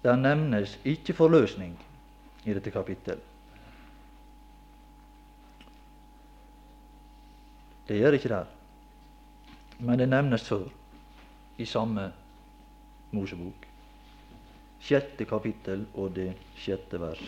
[0.00, 1.76] Der nevnes ikke forløsning
[2.48, 3.29] i dette kapittelet.
[7.90, 8.50] Det gjør ikke der.
[9.82, 10.68] Men det nevnes før
[11.58, 12.04] i samme
[13.10, 13.64] Mosebok.
[14.78, 17.24] Sjette kapittel og det sjette vers.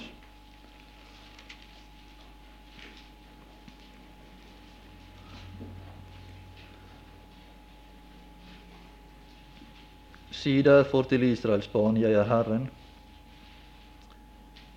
[10.30, 12.70] Si derfor til Israels barn, jeg er Herren,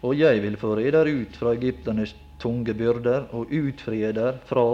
[0.01, 4.67] og jeg vil føre eder ut fra egypternes tunge byrder og utfri eder fra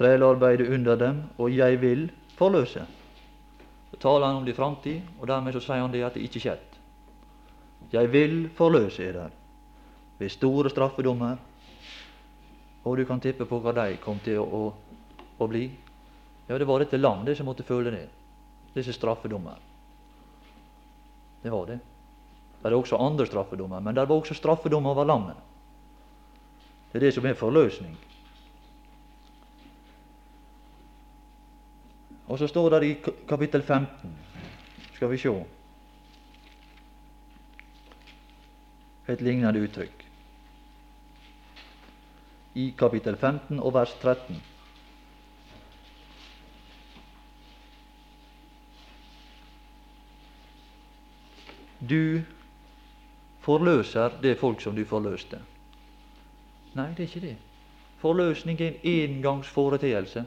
[0.00, 2.08] trelarbeidet under dem, og jeg vil
[2.38, 2.86] forløse.
[3.90, 6.24] Så taler han om det i framtid, og dermed så sier han det at det
[6.24, 6.80] ikke skjedde.
[7.92, 9.32] Jeg vil forløse eder
[10.18, 11.36] ved store straffedommer.
[12.84, 15.66] Og du kan tippe på hva de kom til å, å, å bli.
[16.48, 18.06] Ja, det var dette landet som måtte føle det.
[18.72, 19.58] Disse straffedommer.
[21.42, 21.80] Det var det.
[22.60, 25.36] Det er også andre straffedommer, men det var også straffedom over landet.
[26.92, 27.96] Det er det som er forløsning.
[32.30, 34.12] Og så står det i kapittel 15
[34.94, 35.32] Skal vi se
[39.10, 40.04] et lignende uttrykk.
[42.54, 44.38] I kapittel 15 og vers 13.
[51.90, 52.22] Du
[53.40, 55.40] forløser det folk som du forløste.
[56.74, 57.36] Nei, det er ikke det.
[57.98, 60.24] Forløsning er en engangsforeteelse.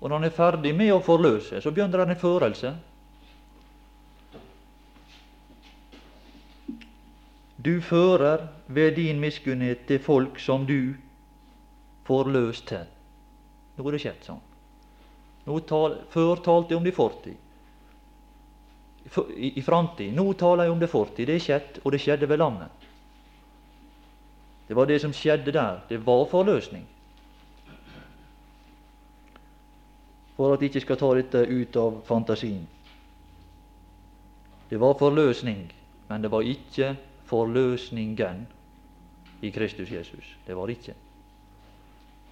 [0.00, 2.74] Og når han er ferdig med å forløse, så begynner han en førelse.
[7.58, 10.94] Du fører ved din miskunnhet til folk som du
[12.06, 12.30] får
[12.66, 12.86] til.
[13.76, 14.44] Nå er det skjedd sånn.
[15.66, 17.36] Tal, før talte jeg om det fortid.
[19.34, 20.12] I, i framtid.
[20.14, 21.26] Nå taler jeg om det fortid.
[21.26, 22.86] Det er skjedd, og det skjedde ved lammet.
[24.68, 25.80] Det var det som skjedde der.
[25.88, 26.84] Det var forløsning.
[30.38, 32.62] For at de ikke skal ta dette ut av fantasien.
[34.70, 35.66] Det var forløsning,
[36.08, 36.94] men det var ikke
[37.26, 38.46] forløsningen
[39.42, 40.36] i Kristus Jesus.
[40.46, 40.94] Det var ikke.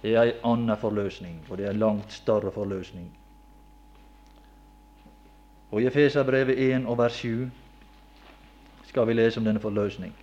[0.01, 3.09] Det er ei anna forløsning, og det er en langt større forløsning.
[5.71, 7.49] Og I Efeserbrevet 1 og vers 7
[8.87, 10.13] skal vi lese om denne forløsning.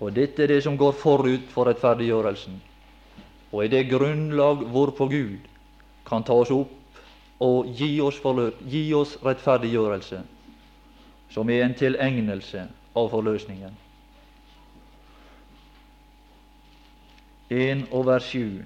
[0.00, 2.60] Og dette er det som går forut for rettferdiggjørelsen,
[3.50, 5.48] og er det grunnlag hvorpå Gud
[6.06, 6.76] kan ta oss opp
[7.40, 8.20] og gi oss,
[8.68, 10.20] gi oss rettferdiggjørelse,
[11.32, 13.78] som er en tilegnelse av forløsningen.
[17.50, 18.60] 1 og vers 7.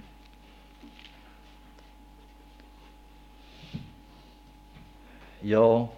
[5.44, 5.88] Ja,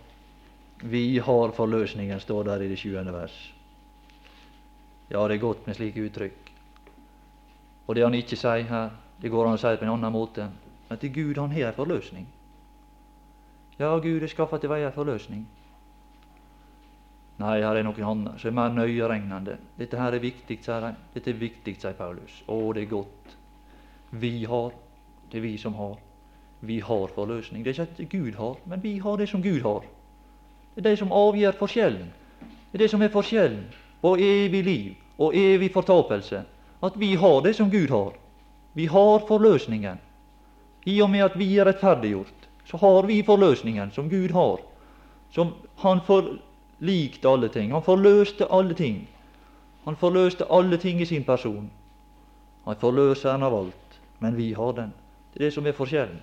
[0.83, 3.35] vi har forløsningen, står der i det sjuende vers.
[5.11, 6.46] Ja, det er godt med slike uttrykk.
[7.87, 8.91] Og det han ikke sier her,
[9.23, 10.49] det går an å si på en annen måte.
[10.91, 12.27] At til Gud han har en forløsning.
[13.79, 15.47] Ja, Gud har skaffa til veie en forløsning.
[17.37, 19.59] Nei, her er noen andre som er mer nøyeregnende.
[19.77, 20.93] Dette her er viktig, sier de.
[21.15, 22.41] Dette er viktig, sier Paulus.
[22.49, 23.35] Å, det er godt.
[24.17, 24.73] Vi har.
[25.29, 25.99] Det er vi som har.
[26.65, 27.65] Vi har forløsning.
[27.65, 29.85] Det er ikke at Gud har, men vi har det som Gud har.
[30.75, 32.09] Det er det som avgjør forskjellen.
[32.41, 33.67] Det er det som er forskjellen
[34.05, 36.43] og evig liv og evig fortapelse.
[36.83, 38.13] At vi har det som Gud har.
[38.73, 39.99] Vi har forløsningen.
[40.87, 44.61] I og med at vi er rettferdiggjort, så har vi forløsningen som Gud har.
[45.31, 47.73] Som Han forlikte alle ting.
[47.73, 49.09] Han forløste alle ting.
[49.85, 51.71] Han forløste alle ting i sin person.
[52.65, 54.01] Han forløser den av alt.
[54.19, 54.93] Men vi har den.
[55.33, 56.21] Det er det som er forskjellen.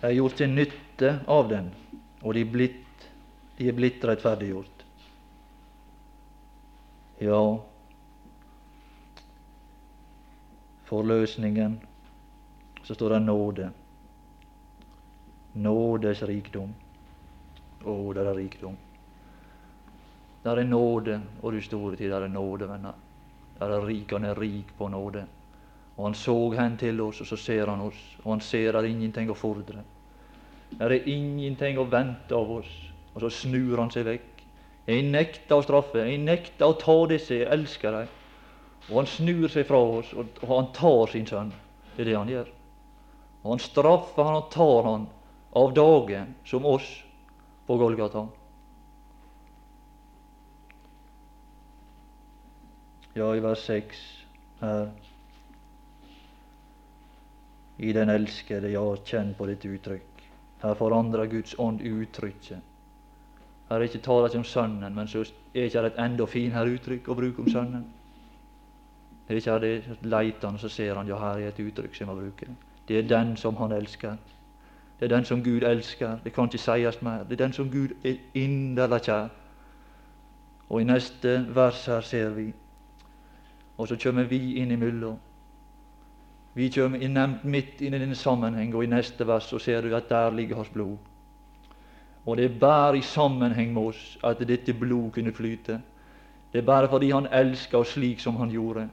[0.00, 1.70] De har gjort til nytte av den,
[2.22, 2.82] og de er blitt
[3.56, 4.75] de er blitt rettferdiggjort.
[7.20, 7.58] Ja,
[10.84, 11.80] forløsningen,
[12.82, 13.70] så står det nåde.
[15.54, 16.74] Nådes rikdom.
[17.84, 18.76] Å, det er rikdom.
[20.44, 22.94] Der er nåde, og du store tid, der er nåde, venner.
[23.58, 25.24] Der er rik, han er rik på nåde.
[25.96, 28.84] Og han så hen til oss, og så ser han oss, og han ser at
[28.84, 29.82] ingenting å fordre.
[30.76, 32.72] Der er ingenting å vente av oss.
[33.14, 34.35] Og så snur han seg vekk.
[34.86, 38.10] Jeg nekter å straffe, jeg nekter å ta disse, jeg elsker dem.
[38.86, 41.50] Og han snur seg fra oss, og han tar sin sønn.
[41.96, 42.52] Det er det han gjør.
[43.42, 45.08] Og han straffer han og tar han
[45.58, 46.86] av dage som oss
[47.66, 48.26] på Golgata.
[53.16, 54.00] Ja, i vers 6
[54.60, 54.88] her
[57.76, 60.22] I den elskede, ja, kjenn på dette uttrykk.
[60.62, 62.75] Her forandrer Guds ånd uttrykket
[63.68, 67.08] her er ikke tale om Sønnen, men så er ikke det et enda finere uttrykk
[67.08, 67.84] å bruke om Sønnen.
[69.26, 72.08] Det er ikke det, leiter han, så ser han ja, her er et uttrykk som
[72.08, 72.52] jeg bruker.
[72.88, 74.14] Det er den som han elsker.
[75.00, 76.18] Det er den som Gud elsker.
[76.24, 77.24] Det kan ikke sies mer.
[77.24, 79.28] Det er den som Gud er inderlig kjær.
[80.68, 82.52] Og i neste vers her ser vi
[83.78, 85.18] Og så kommer vi inn imellom.
[86.54, 89.96] Vi kommer nevnt midt inn i denne sammenheng, og i neste vers så ser du
[89.96, 90.96] at der ligger hans blod.
[92.26, 95.80] Og det er bare i sammenheng med oss at dette blod kunne flyte.
[96.52, 98.88] Det er bare fordi han elska oss slik som han gjorde.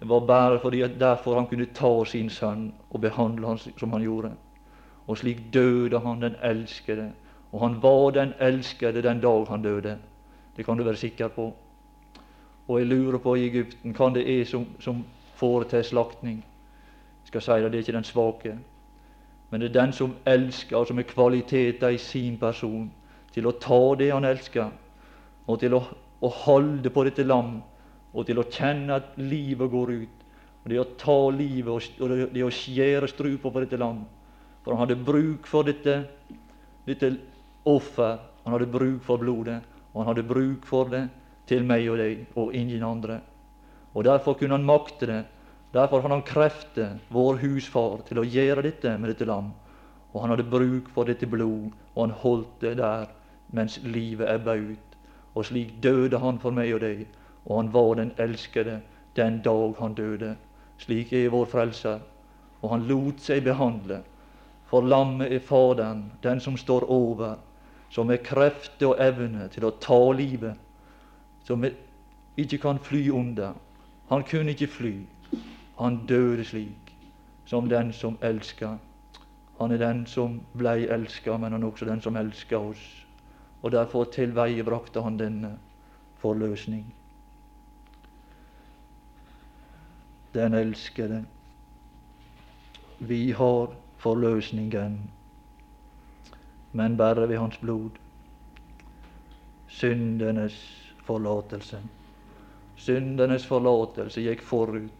[0.00, 3.92] Det var bare fordi at derfor han kunne ta sin sønn og behandle ham som
[3.92, 4.30] han gjorde.
[5.06, 7.12] Og slik døde han den elskede.
[7.52, 9.98] Og han var den elskede den dag han døde.
[10.56, 11.52] Det kan du være sikker på.
[12.68, 16.44] Og jeg lurer på i Egypten kan det er som, som foretar slaktning.
[17.22, 18.58] Jeg skal si det, det er ikke den svake,
[19.50, 22.90] men det er den som elsker, og som har kvaliteter i sin person
[23.32, 24.68] til å ta det han elsker,
[25.48, 25.80] og til å,
[26.20, 27.58] å holde på dette lam,
[28.12, 30.24] og til å kjenne at livet går ut.
[30.64, 34.02] Og Det å ta livet og, og det, det å skjære strupa på dette lam.
[34.64, 36.02] For han hadde bruk for dette,
[36.84, 37.12] dette
[37.68, 38.18] offer.
[38.44, 41.06] Han hadde bruk for blodet, og han hadde bruk for det
[41.48, 43.20] til meg og deg og ingen andre.
[43.94, 45.22] Og Derfor kunne han makte det.
[45.72, 49.52] Derfor har han krefter, vår husfar, til å gjøre dette med dette lam.
[50.14, 53.08] Og han hadde bruk for dette blod, og han holdt det der
[53.52, 54.96] mens livet ebba ut.
[55.34, 57.04] Og slik døde han for meg og deg,
[57.44, 58.80] og han var den elskede
[59.16, 60.36] den dag han døde.
[60.78, 62.00] Slik er vår Frelser,
[62.62, 64.00] og han lot seg behandle.
[64.68, 67.36] For lammet er Faderen, den som står over,
[67.90, 70.56] som er krefter og evne til å ta livet,
[71.44, 71.64] som
[72.36, 73.54] ikke kan fly under.
[74.08, 74.94] Han kunne ikke fly.
[75.78, 76.94] Han døde slik,
[77.44, 78.78] som den som elsker.
[79.58, 83.06] Han er den som blei elska, men han er også den som elsker oss.
[83.62, 85.58] Og derfor tilveiebrakte han denne
[86.18, 86.94] forløsning.
[90.34, 91.24] Den elskede.
[92.98, 95.10] Vi har forløsningen,
[96.72, 97.90] men bare ved Hans blod.
[99.66, 100.58] Syndenes
[101.06, 101.78] forlatelse.
[102.76, 104.97] Syndenes forlatelse gikk forut.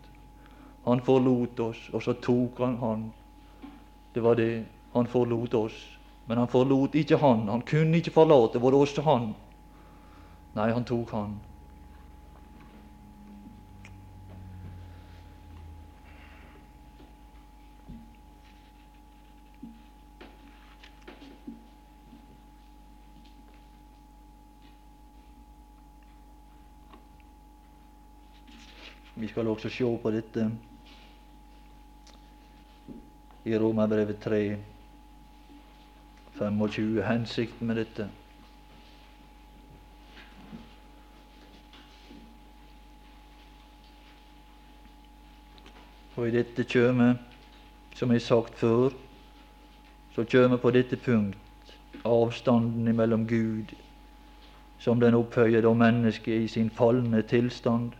[0.89, 3.01] Han forlot oss, og så tok han han.
[4.15, 4.65] Det var det.
[4.95, 5.77] Han forlot oss.
[6.27, 7.49] Men han forlot ikke han.
[7.49, 9.27] Han kunne ikke forlate både oss og han.
[10.57, 11.37] Nei, han tok han.
[29.19, 30.49] Vi skal også se på dette
[33.45, 34.57] i Romerbrevet 3,
[36.39, 38.09] 25, hensikten med dette.
[46.17, 47.13] Og i dette kjøme,
[47.95, 48.95] som jeg har sagt før,
[50.15, 51.39] så kjøme på dette punkt
[52.05, 53.75] avstanden mellom Gud
[54.79, 57.91] som den opphøyede og mennesket i sin falne tilstand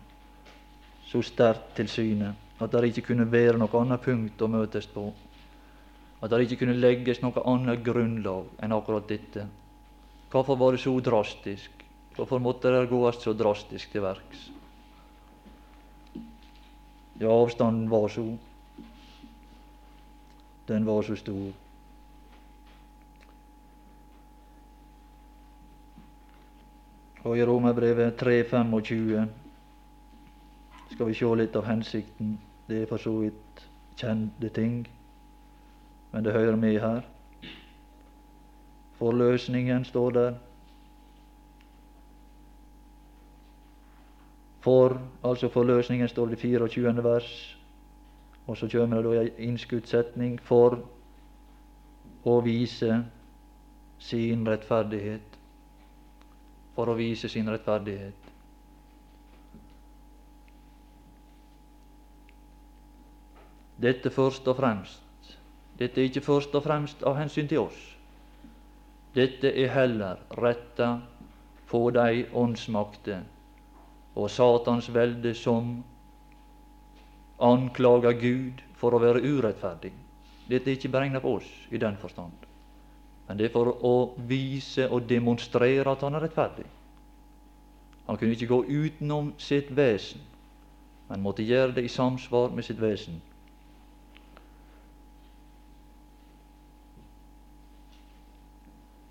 [1.05, 5.09] så sterkt til syne at det ikke kunne være noe annet punkt å møtes på.
[6.21, 9.45] At det ikke kunne legges noe annet grunnlag enn akkurat dette.
[10.29, 11.71] Hvorfor var det så drastisk?
[12.15, 14.49] Hvorfor måtte det gås så drastisk til verks?
[17.19, 18.37] Ja, avstanden var så
[20.67, 21.53] Den var så stor.
[27.23, 29.27] Og i Romerbrevet 3.25
[30.91, 32.37] skal vi se litt av hensikten.
[32.69, 33.65] Det er for så vidt
[33.97, 34.85] kjente ting,
[36.11, 37.01] men det hører med her.
[38.99, 40.33] Forløsningen står der.
[44.59, 47.03] For, altså forløsningen står det i 24.
[47.03, 47.57] vers,
[48.47, 50.81] og så kommer det da ei innskuddssetning for
[52.25, 53.03] å vise
[53.99, 55.37] sin rettferdighet.
[56.75, 58.27] For å vise sin rettferdighet.
[63.79, 65.08] Dette først og fremst.
[65.79, 67.77] Dette er ikke først og fremst av hensyn til oss.
[69.15, 70.89] Dette er heller retta
[71.69, 73.23] på de åndsmakter
[74.19, 75.77] og Satans velde som
[77.39, 79.93] anklager Gud for å være urettferdig.
[80.49, 82.33] Dette er ikke beregna på oss i den forstand,
[83.27, 83.93] men det er for å
[84.27, 86.65] vise og demonstrere at han er rettferdig.
[88.09, 90.21] Han kunne ikke gå utenom sitt vesen,
[91.09, 93.21] men måtte gjøre det i samsvar med sitt vesen.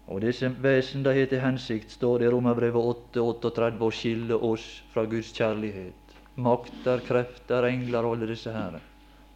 [0.09, 4.39] Og disse vesen de har til hensikt, står det i Romerbrevet 8, 38, å skille
[4.51, 6.15] oss fra Guds kjærlighet.
[6.41, 8.79] Makter, krefter, engler og alle disse her,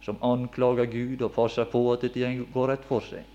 [0.01, 3.27] som anklager Gud og passer på at dette går rett for seg.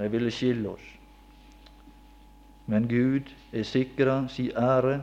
[0.00, 0.88] De ville skille oss.
[2.66, 4.96] Men Gud er sikra si ære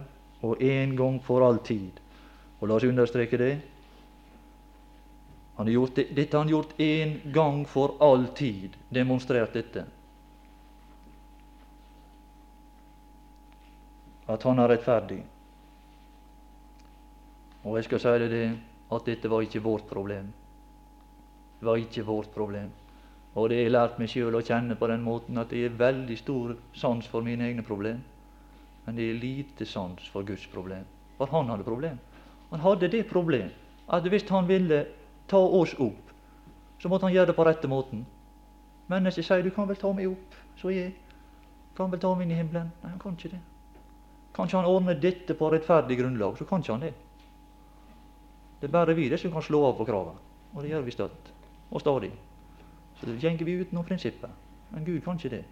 [0.44, 2.02] og en gang for all tid.
[2.60, 3.54] Og la oss understreke det.
[5.56, 9.86] Han har gjort det, dette har han gjort en gang for all tid, demonstrert dette.
[14.30, 15.24] At han er rettferdig.
[17.66, 18.44] Og jeg skal si det, det
[18.94, 20.30] at dette var ikke vårt problem.
[21.60, 22.70] Det var ikke vårt problem.
[23.36, 25.82] Og det har jeg lært meg sjøl å kjenne på den måten at jeg har
[25.82, 28.00] veldig stor sans for mine egne problem.
[28.86, 30.86] Men det er lite sans for Guds problem.
[31.18, 32.00] For han hadde problem.
[32.50, 33.52] Han hadde det problem
[33.90, 34.86] at hvis han ville
[35.30, 36.10] ta oss opp,
[36.80, 38.06] så måtte han gjøre det på rette måten.
[38.90, 40.94] Mennesket sier 'du kan vel ta meg opp, så jeg
[41.78, 42.72] kan vel ta meg inn i himmelen'.
[42.84, 43.42] Nei, han kan ikke det.
[44.34, 46.94] Kan ikke han ordne dette på rettferdig grunnlag, så kan ikke han det.
[48.60, 50.20] Det er bare vi det som kan slå av på kravene.
[50.54, 51.32] Og det gjør vi støtt
[51.72, 52.12] og stadig.
[53.00, 54.30] Så det går vi utenom prinsippet.
[54.70, 55.44] Men Gud kan ikke det.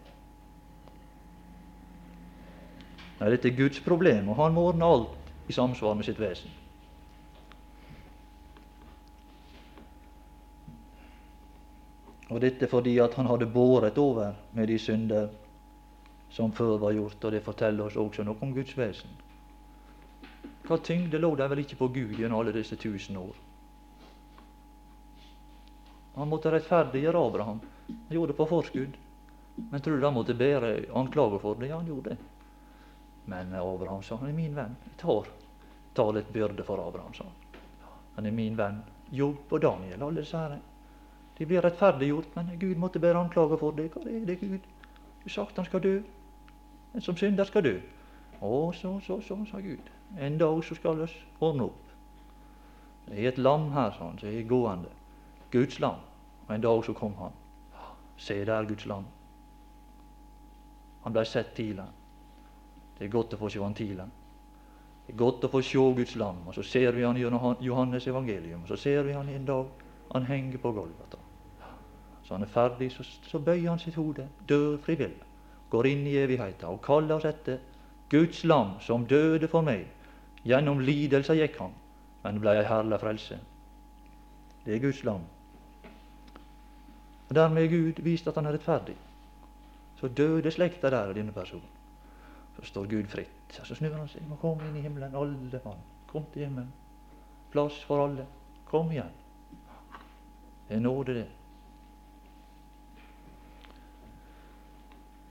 [3.20, 6.52] Nei, dette er Guds problem, og han må ordne alt i samsvar med sitt vesen.
[12.30, 15.30] Og dette fordi at han hadde båret over med de synder
[16.30, 19.10] som før var gjort, og det forteller oss også noe om Guds vesen.
[20.68, 23.36] Hva tyngde lå der vel ikke på Gud gjennom alle disse tusen år?
[26.18, 27.60] Han måtte rettferdiggjøre Abraham.
[27.88, 28.98] Han gjorde det på forskudd.
[29.58, 31.70] Men tror du han måtte bære anklager for det?
[31.72, 32.18] Ja, han gjorde det.
[33.26, 34.76] Men Abraham sa han er min venn.
[34.86, 35.30] Jeg tar,
[35.94, 37.62] tar litt byrde for Abraham, sa han.
[38.18, 38.82] Han er min venn.
[39.14, 40.58] Jobb og Daniel, alle disse her.
[41.38, 43.92] De blir rettferdiggjort, men Gud måtte bære anklager for det.
[43.94, 44.66] Hva er det, Gud?
[45.24, 45.96] Du sagt han skal dø.
[46.96, 47.76] En som synder skal dø.
[48.42, 49.92] Å, så, så, så, sa Gud.
[50.20, 51.08] En dag så skal vi
[51.40, 51.84] ordne opp.
[53.08, 54.92] Det er et lam her, sa han, som er gående.
[55.52, 56.04] Guds lam.
[56.48, 57.36] Og en dag så kom han.
[58.18, 59.06] Se der, Guds lam.
[61.04, 61.86] Han blei sett tidlig.
[62.98, 64.08] Det er godt å få se han tidlig.
[65.08, 66.42] Det er godt å få se Guds lam.
[66.48, 68.66] Og så ser vi han gjennom Johannes evangelium.
[68.66, 69.70] Og så ser vi han en dag
[70.12, 71.20] han henger på Golgata.
[72.24, 75.27] Så han er ferdig, så, så bøyer han sitt hode, dør frivillig,
[75.70, 77.60] går inn i evigheten og kaller oss etter
[78.10, 79.88] Guds lam som døde for meg.
[80.48, 81.74] Gjennom lidelser gikk han,
[82.24, 83.40] men blei ei herlig frelse.
[84.64, 85.26] Det er Guds lam.
[87.28, 88.96] Og Dermed er Gud vist at han er rettferdig.
[90.00, 91.68] Så døde slekta der av denne personen.
[92.56, 93.60] Så står Gud fritt.
[93.64, 94.24] Så snur han seg.
[94.32, 95.84] og komme inn i himmelen, alle mann.
[96.08, 96.72] Kom til himmelen.
[97.52, 98.26] Plass for alle.
[98.66, 99.12] Kom igjen.
[100.68, 101.28] Det er nåde, det.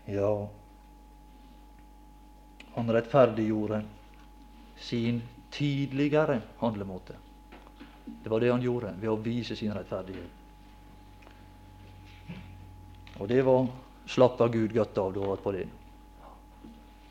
[0.06, 0.48] Ja,
[2.74, 3.84] han rettferdiggjorde
[4.76, 7.16] sin tidligere handlemåte.
[8.04, 10.30] Det var det han gjorde ved å vise sin rettferdighet.
[13.18, 13.66] Og det var
[14.06, 15.66] slapp av Gud godt av da på det.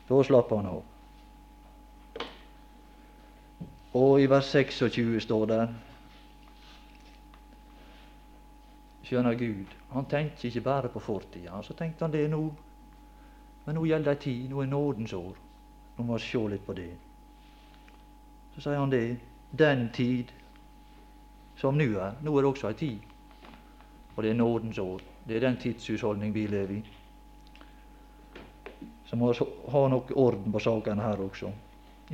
[0.08, 0.84] Da slapp han av.
[3.96, 5.60] Og i vers 26 står det
[9.06, 11.60] Skjønner Gud, han tenkte ikke bare på fortida.
[11.62, 12.40] Så tenkte han det nå.
[13.66, 15.34] Men nå gjelder ei tid, nå er nådens år.
[15.96, 16.90] Nå må vi se litt på det.
[18.54, 19.16] Så sier han det.
[19.50, 20.30] Den tid
[21.58, 22.18] som nå er.
[22.22, 22.98] Nå er det også ei tid.
[24.14, 25.02] Og det er nådens år.
[25.26, 26.82] Det er den tidshusholdning vi lever i.
[29.06, 31.50] Så må vi ha noe orden på sakene her også.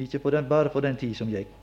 [0.00, 1.61] Ikke på den, bare på den tid som gikk.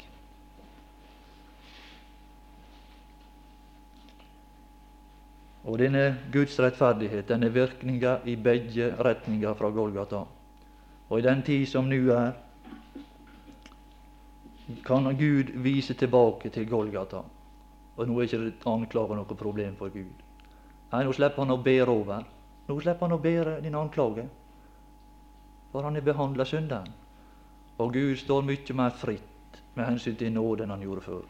[5.70, 10.24] Og denne Guds rettferdighet den er virkninger i begge retninger fra Golgata.
[11.09, 12.32] Og i den tid som nå er,
[14.86, 17.22] kan Gud vise tilbake til Golgata.
[17.97, 20.26] Og nå er ikke anklager noe problem for Gud.
[20.91, 22.26] Nei, nå slipper han å bære over.
[22.67, 24.26] Nå slipper han å bære din anklage.
[25.72, 26.93] For han har behandla synderen.
[27.78, 31.28] Og Gud står mye mer fritt med hensyn til nåde enn han gjorde før.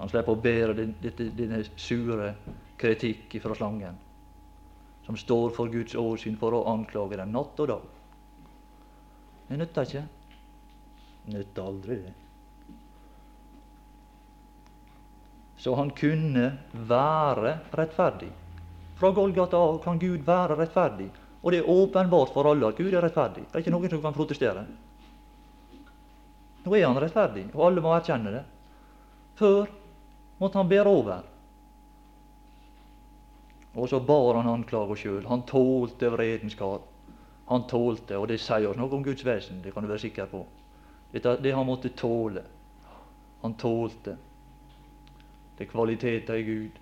[0.00, 2.32] Han slipper å bære denne sure
[2.80, 3.98] kritikk fra slangen,
[5.04, 7.86] som står for Guds åsyn for å anklage den natt og dag.
[9.50, 10.04] Det nytter ikke.
[11.30, 12.16] Nytter aldri, det.
[15.60, 18.30] så han kunne være rettferdig.
[18.96, 21.10] Fra Golgata av kan Gud være rettferdig.
[21.42, 23.44] Og det er åpenbart for alle at Gud er rettferdig.
[23.44, 24.64] Det er ikke noen som kan protestere.
[26.64, 28.42] Nå er han rettferdig, og alle må erkjenne det.
[29.40, 29.68] Før
[30.40, 31.26] måtte han bære over.
[33.74, 35.26] Og så bar han anklaga sjøl.
[35.30, 36.80] Han tålte vredens kar.
[37.50, 40.28] Han tålte, og det sier oss noe om Guds vesen, det kan du være sikker
[40.30, 40.44] på.
[41.10, 42.44] Dette, det han måtte tåle.
[43.42, 44.16] Han tålte.
[45.58, 46.78] Det er kvaliteter i Gud.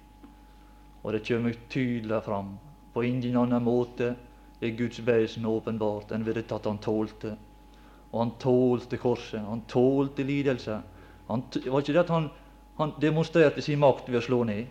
[1.03, 2.59] Og det kommer tydelig fram.
[2.93, 4.15] På ingen annen måte
[4.61, 7.37] er Guds vesen åpenbart enn ved at han tålte.
[8.13, 9.41] Og han tålte korset.
[9.41, 10.81] Han tålte lidelse.
[11.29, 12.31] Han, det var ikke det at han,
[12.79, 14.66] han demonstrerte sin makt ved å slå ned.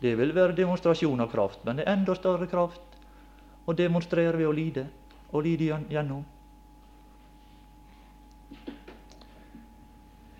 [0.00, 2.98] Det vil være demonstrasjon av kraft, men det er enda større kraft
[3.64, 4.86] å demonstrere ved å lide,
[5.32, 6.24] og lide gjennom.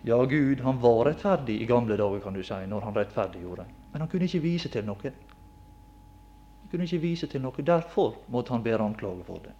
[0.02, 3.66] Ja, Gud han var rettferdig i gamle dager, kan du si, når han rettferdiggjorde.
[3.92, 5.12] Men han kunne ikke vise til noe.
[5.12, 7.64] Han Kunne ikke vise til noe.
[7.66, 9.56] Derfor måtte han bære anklage for det.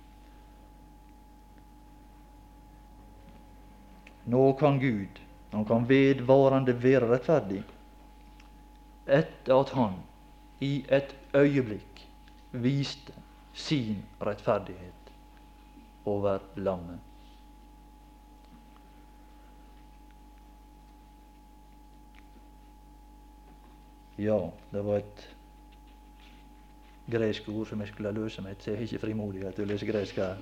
[4.30, 5.20] Nå kan Gud,
[5.53, 7.62] han kan vedvarende være rettferdig,
[9.07, 9.98] etter at han
[10.61, 12.05] i et øyeblikk
[12.53, 13.12] viste
[13.53, 15.12] sin rettferdighet
[16.05, 16.98] over lammet.
[24.18, 25.36] Ja, det var et
[27.11, 28.70] gresk ord som jeg skulle løse til.
[28.70, 30.36] Jeg har ikke frimodighet til å lese gresk her.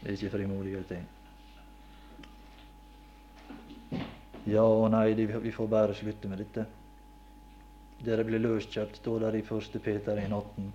[0.00, 1.02] Det er ikke frimodighet til.
[4.50, 6.64] Ja og nei, vi får bare slutte med dette.
[8.02, 9.76] Dere ble løskjøpt, står der i 1.
[9.84, 10.70] Peter 1,18.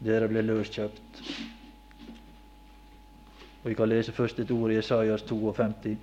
[0.00, 1.20] Dere ble løskjøpt.
[3.60, 5.98] Og Vi kan lese først et ord i Esaias 52.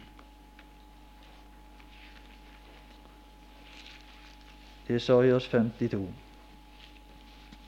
[4.88, 6.06] Esaias 52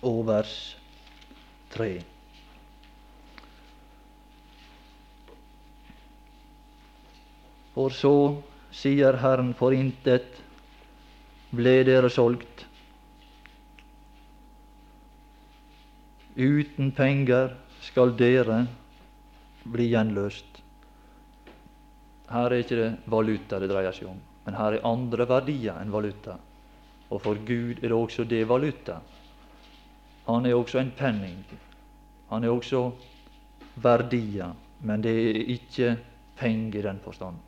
[0.01, 0.53] og vers
[1.73, 2.18] 3.
[7.79, 8.15] For så
[8.75, 10.33] sier Herren, for intet
[11.55, 12.65] ble dere solgt.
[16.35, 17.55] Uten penger
[17.87, 18.57] skal dere
[19.63, 20.59] bli gjenløst.
[22.33, 25.95] Her er ikke det valuta det dreier seg om, men her er andre verdier enn
[25.95, 26.35] valuta.
[27.07, 28.99] Og for Gud er det også det valuta.
[30.27, 31.45] Han er også en penning.
[32.27, 32.89] Han er også
[33.79, 34.51] verdier,
[34.83, 35.95] men det er ikke
[36.35, 37.39] penger i den forstand.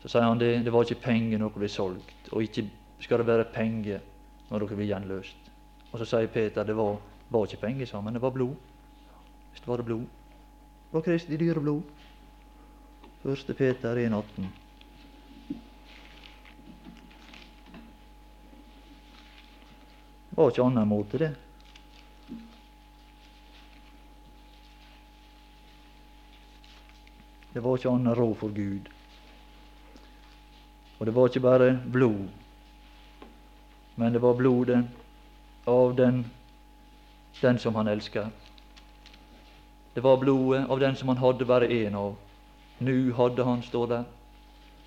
[0.00, 2.64] Så sier han det, det var ikke penger når dere ble solgt, og ikke
[3.04, 4.00] skal det være penger
[4.48, 5.50] når dere blir gjenløst.
[5.90, 6.96] Og så sier Peter det var,
[7.28, 8.54] var ikke penger sammen, det var blod.
[9.50, 10.06] Hvis det var det blod.
[10.86, 11.82] Det var Kristi dyre blod.
[13.24, 13.56] 1.
[13.56, 14.48] Peter 1,18.
[20.30, 21.34] Det var ikke annen måte, det.
[27.52, 28.88] Det var ikke annen råd for Gud.
[31.00, 32.28] Og det var ikke bare blod,
[33.96, 34.82] men det var blodet
[35.66, 36.26] av den,
[37.40, 38.28] den som han elsker.
[39.94, 42.14] Det var blodet av den som han hadde bare én av.
[42.78, 44.04] Nu hadde han, står der,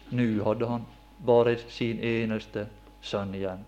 [0.10, 0.86] nu hadde han
[1.26, 2.68] bare sin eneste
[3.02, 3.66] sønn igjen.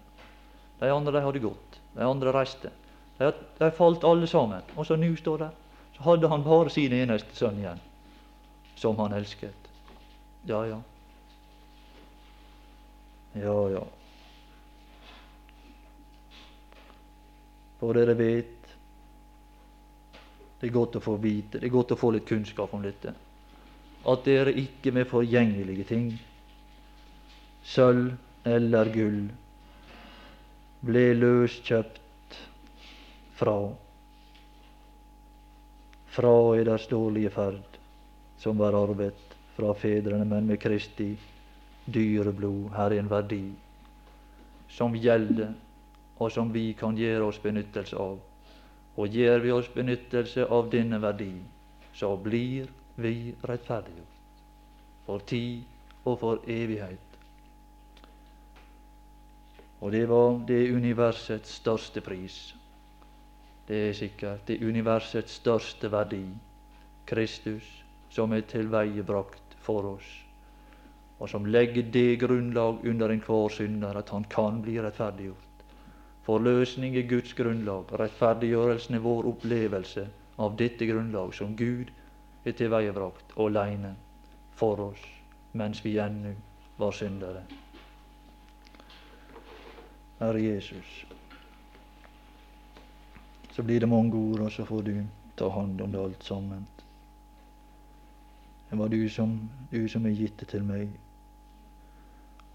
[0.79, 2.69] De andre de hadde gått, de andre reiste.
[3.17, 4.61] De, de falt alle sammen.
[4.75, 5.53] Og så nu står det,
[5.97, 7.81] så hadde han bare sin eneste sønn igjen,
[8.77, 9.71] som han elsket.
[10.45, 10.83] Ja, ja.
[13.35, 13.83] Ja, ja.
[17.79, 18.51] For dere vet
[20.61, 23.11] Det er godt å få vite, det er godt å få litt kunnskap om dette.
[24.07, 26.07] At dere ikke med forgjengelige ting,
[27.67, 28.15] sølv
[28.47, 29.19] eller gull,
[30.85, 32.39] ble løskjøpt
[33.37, 33.57] fra
[36.15, 37.79] fra eders dårlige ferd,
[38.39, 41.11] som var arvet fra fedrene, men med Kristi
[41.85, 42.71] dyre blod.
[42.75, 43.43] Her er en verdi
[44.69, 45.53] som gjelder,
[46.19, 48.19] og som vi kan gjøre oss benyttelse av.
[48.95, 51.33] Og gjør vi oss benyttelse av denne verdi,
[51.93, 54.15] så blir vi rettferdiggjort
[55.05, 55.63] for tid
[56.05, 57.01] og for evighet.
[59.81, 62.55] Og det var det universets største pris.
[63.67, 66.25] Det er sikkert det universets største verdi.
[67.05, 67.67] Kristus
[68.09, 70.24] som er tilveiebrakt for oss,
[71.19, 75.65] og som legger det grunnlag under enhver synder at han kan bli rettferdiggjort.
[76.25, 80.07] Forløsning er Guds grunnlag, rettferdiggjørelsen er vår opplevelse
[80.41, 81.91] av dette grunnlag som Gud
[82.45, 83.95] er tilveiebrakt alene
[84.59, 85.03] for oss
[85.55, 86.33] mens vi ennå
[86.77, 87.45] var syndere.
[90.19, 91.05] Herre Jesus,
[93.51, 94.95] så blir det mange ord, og så får du
[95.35, 96.67] ta hånd om det alt sammen.
[98.69, 100.89] Det var du som, du som er gitt det til meg,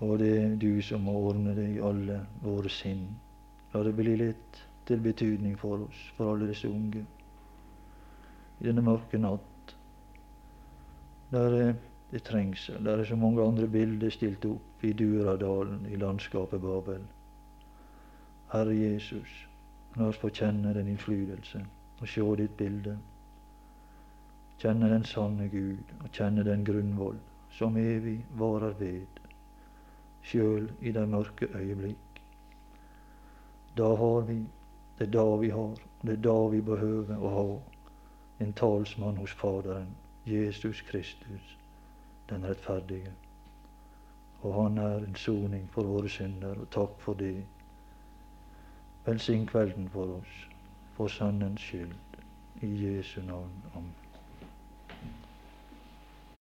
[0.01, 3.05] og det er du som må ordne det i alle våre sinn.
[3.75, 7.05] La det bli litt til betydning for oss, for alle disse unge.
[8.61, 9.75] I denne mørke natt,
[11.31, 11.77] der er
[12.11, 17.05] det trengsel, der er så mange andre bilder stilt opp i Duradalen, i landskapet Babel.
[18.51, 19.37] Herre Jesus,
[19.97, 21.63] la oss få kjenne den innflytelse
[22.01, 22.97] og se ditt bilde.
[24.59, 27.21] Kjenne den sanne Gud og kjenne den grunnvoll
[27.55, 29.20] som evig varer ved,
[30.23, 32.23] sjøl i de mørke øyeblikk.
[33.77, 34.39] Da har vi,
[34.99, 37.47] det er da vi har, det er da vi behøver å ha
[38.41, 39.97] en talsmann hos Faderen,
[40.27, 41.57] Jesus Kristus,
[42.31, 43.13] den rettferdige.
[44.43, 47.45] og Han er en soning for våre synder, og takk for det.
[49.07, 50.47] Velsign kvelden for oss,
[50.97, 51.97] for Sønnens skyld.
[52.63, 53.63] I Jesu navn.
[53.75, 54.00] Amen.